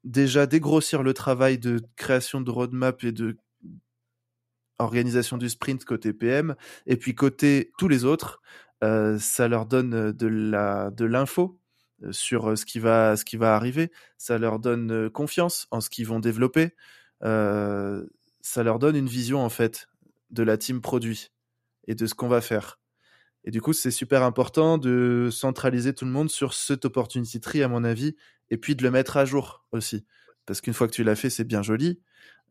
déjà 0.04 0.45
dégrossir 0.45 1.04
le 1.04 1.13
travail 1.13 1.58
de 1.58 1.82
création 1.95 2.41
de 2.41 2.52
roadmap 2.52 3.04
et 3.04 3.12
de 3.12 3.38
organisation 4.80 5.38
du 5.38 5.49
sprint 5.49 5.86
côté 5.86 6.12
PM, 6.12 6.56
et 6.88 6.97
puis 6.97 7.15
côté 7.15 7.71
tous 7.78 7.88
les 7.88 8.04
autres, 8.04 8.41
ça 8.82 9.47
leur 9.47 9.65
donne 9.65 10.12
de 10.12 10.28
la 10.28 10.91
de 10.91 11.06
l'info 11.06 11.60
sur 12.12 12.58
ce 12.58 12.65
qui 12.65 12.80
va 12.80 13.15
ce 13.15 13.23
qui 13.23 13.38
va 13.38 13.56
arriver, 13.56 13.91
ça 14.17 14.38
leur 14.38 14.60
donne 14.60 15.10
confiance 15.10 15.67
en 15.71 15.80
ce 15.80 15.89
qu'ils 15.89 16.08
vont 16.08 16.19
développer, 16.19 16.76
ça 17.21 18.63
leur 18.63 18.80
donne 18.80 18.97
une 18.97 19.08
vision 19.08 19.39
en 19.39 19.49
fait 19.49 19.88
de 20.32 20.43
la 20.43 20.58
team 20.58 20.82
produit 20.82 21.32
et 21.88 21.95
de 21.95 22.06
ce 22.06 22.13
qu'on 22.13 22.28
va 22.28 22.41
faire. 22.41 22.80
Et 23.45 23.51
du 23.51 23.62
coup, 23.62 23.73
c'est 23.73 23.91
super 23.91 24.23
important 24.23 24.77
de 24.77 25.29
centraliser 25.32 25.93
tout 25.93 26.06
le 26.06 26.12
monde 26.12 26.29
sur 26.29 26.53
cet 26.53 26.86
opportunity 26.86 27.41
tree, 27.41 27.62
à 27.62 27.67
mon 27.67 27.84
avis, 27.84 28.15
et 28.49 28.58
puis 28.58 28.75
de 28.75 28.84
le 28.84 28.91
mettre 28.91 29.17
à 29.17 29.25
jour 29.25 29.65
aussi. 29.71 30.06
Parce 30.45 30.62
qu'une 30.62 30.73
fois 30.73 30.88
que 30.88 30.93
tu 30.93 31.03
l'as 31.03 31.15
fait, 31.15 31.29
c'est 31.29 31.43
bien 31.43 31.62
joli. 31.62 32.01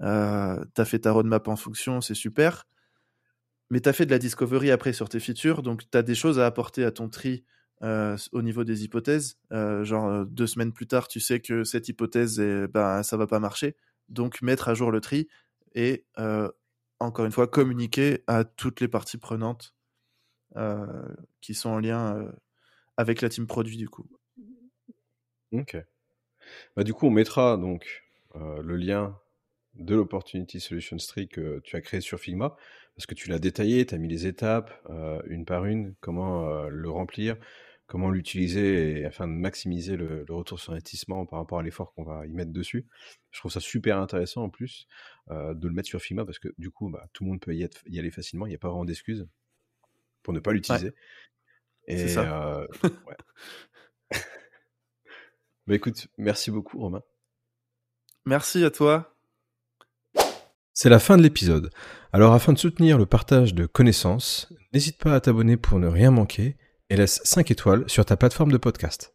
Euh, 0.03 0.63
tu 0.75 0.81
as 0.81 0.85
fait 0.85 1.01
ta 1.01 1.13
roadmap 1.13 1.49
en 1.49 1.57
fonction, 1.57 2.01
c'est 2.01 2.15
super. 2.15 2.67
Mais 3.71 3.81
tu 3.81 3.89
as 3.89 3.93
fait 3.93 4.05
de 4.05 4.11
la 4.11 4.19
discovery 4.19 4.71
après 4.71 4.93
sur 4.93 5.09
tes 5.09 5.21
features, 5.21 5.63
donc 5.63 5.89
tu 5.91 5.97
as 5.97 6.03
des 6.03 6.15
choses 6.15 6.39
à 6.39 6.45
apporter 6.45 6.85
à 6.85 6.91
ton 6.91 7.09
tri 7.09 7.45
euh, 7.83 8.17
au 8.33 8.43
niveau 8.43 8.65
des 8.65 8.85
hypothèses. 8.85 9.39
Euh, 9.53 9.85
genre, 9.85 10.27
deux 10.27 10.47
semaines 10.47 10.73
plus 10.73 10.87
tard, 10.87 11.09
tu 11.09 11.21
sais 11.21 11.41
que 11.41 11.65
cette 11.65 11.89
hypothèse, 11.89 12.39
eh 12.39 12.67
ben, 12.69 13.03
ça 13.03 13.17
va 13.17 13.27
pas 13.27 13.41
marcher. 13.41 13.77
Donc, 14.11 14.43
mettre 14.43 14.69
à 14.69 14.75
jour 14.75 14.91
le 14.91 15.01
tri 15.01 15.29
et, 15.75 16.05
encore 16.99 17.25
une 17.25 17.33
fois, 17.33 17.47
communiquer 17.47 18.25
à 18.27 18.45
toutes 18.45 18.83
les 18.83 18.89
parties 18.89 19.17
prenantes 19.17 19.75
euh, 19.75 19.82
qui 21.41 21.55
sont 21.55 21.71
en 21.71 21.79
lien 21.79 22.17
euh, 22.17 22.33
avec 22.97 23.21
la 23.21 23.29
team 23.29 23.47
produit 23.47 23.77
du 23.77 23.89
coup. 23.89 24.07
Ok. 25.53 25.77
Bah, 26.77 26.85
du 26.85 26.95
coup, 26.95 27.07
on 27.07 27.11
mettra 27.11 27.57
donc 27.57 28.03
euh, 28.37 28.63
le 28.63 28.77
lien 28.77 29.19
de 29.75 29.95
l'Opportunity 29.95 30.61
Solutions 30.61 30.97
Tree 30.97 31.29
que 31.29 31.61
tu 31.61 31.77
as 31.77 31.81
créé 31.81 32.01
sur 32.01 32.19
Figma, 32.19 32.57
parce 32.95 33.07
que 33.07 33.15
tu 33.15 33.31
l'as 33.31 33.39
détaillé, 33.39 33.87
tu 33.87 33.95
as 33.95 33.99
mis 33.99 34.09
les 34.09 34.27
étapes 34.27 34.71
une 35.27 35.47
par 35.47 35.65
une, 35.65 35.95
comment 36.01 36.69
le 36.69 36.91
remplir, 36.91 37.37
comment 37.87 38.11
l'utiliser 38.11 39.07
afin 39.07 39.27
de 39.27 39.33
maximiser 39.33 39.97
le, 39.97 40.27
retour 40.29 40.61
sur 40.61 40.75
investissement 40.75 41.25
par 41.25 41.39
rapport 41.39 41.59
à 41.59 41.63
l'effort 41.63 41.95
qu'on 41.95 42.05
va 42.05 42.27
y 42.27 42.33
mettre 42.33 42.53
dessus. 42.53 42.87
Je 43.31 43.39
trouve 43.39 43.51
ça 43.51 43.61
super 43.61 43.97
intéressant 43.97 44.43
en 44.43 44.51
plus 44.51 44.87
de 45.31 45.67
le 45.67 45.73
mettre 45.73 45.89
sur 45.89 46.03
Figma 46.03 46.27
parce 46.27 46.39
que 46.39 46.49
du 46.59 46.71
coup, 46.71 46.91
bah, 46.91 47.07
tout 47.15 47.25
le 47.25 47.31
monde 47.31 47.41
peut 47.41 47.55
y, 47.55 47.67
y 47.87 47.99
aller 47.99 48.11
facilement, 48.11 48.45
il 48.45 48.51
n'y 48.51 48.57
a 48.57 48.59
pas 48.59 48.69
vraiment 48.69 48.85
d'excuses 48.85 49.27
pour 50.23 50.33
ne 50.33 50.41
pas 50.41 50.53
l'utiliser. 50.53 50.93
Et 51.89 52.09
ça. 52.09 52.47
Euh, 52.47 52.67
bah 55.67 55.75
écoute, 55.75 56.09
merci 56.19 56.51
beaucoup 56.51 56.79
Romain. 56.79 57.03
Merci 58.25 58.65
à 58.65 58.71
toi. 58.71 59.17
C'est 60.75 60.89
la 60.89 60.99
fin 60.99 61.17
de 61.17 61.23
l'épisode. 61.23 61.71
Alors 62.13 62.33
afin 62.33 62.53
de 62.53 62.59
soutenir 62.59 62.99
le 62.99 63.07
partage 63.07 63.55
de 63.55 63.67
connaissances, 63.67 64.53
n'hésite 64.73 64.99
pas 64.99 65.15
à 65.15 65.21
t'abonner 65.21 65.57
pour 65.57 65.79
ne 65.79 65.89
rien 65.89 66.11
manquer 66.11 66.57
et 66.89 66.97
laisse 66.97 67.21
5 67.25 67.51
étoiles 67.51 67.89
sur 67.89 68.05
ta 68.05 68.17
plateforme 68.17 68.53
de 68.53 68.59
podcast. 68.59 69.15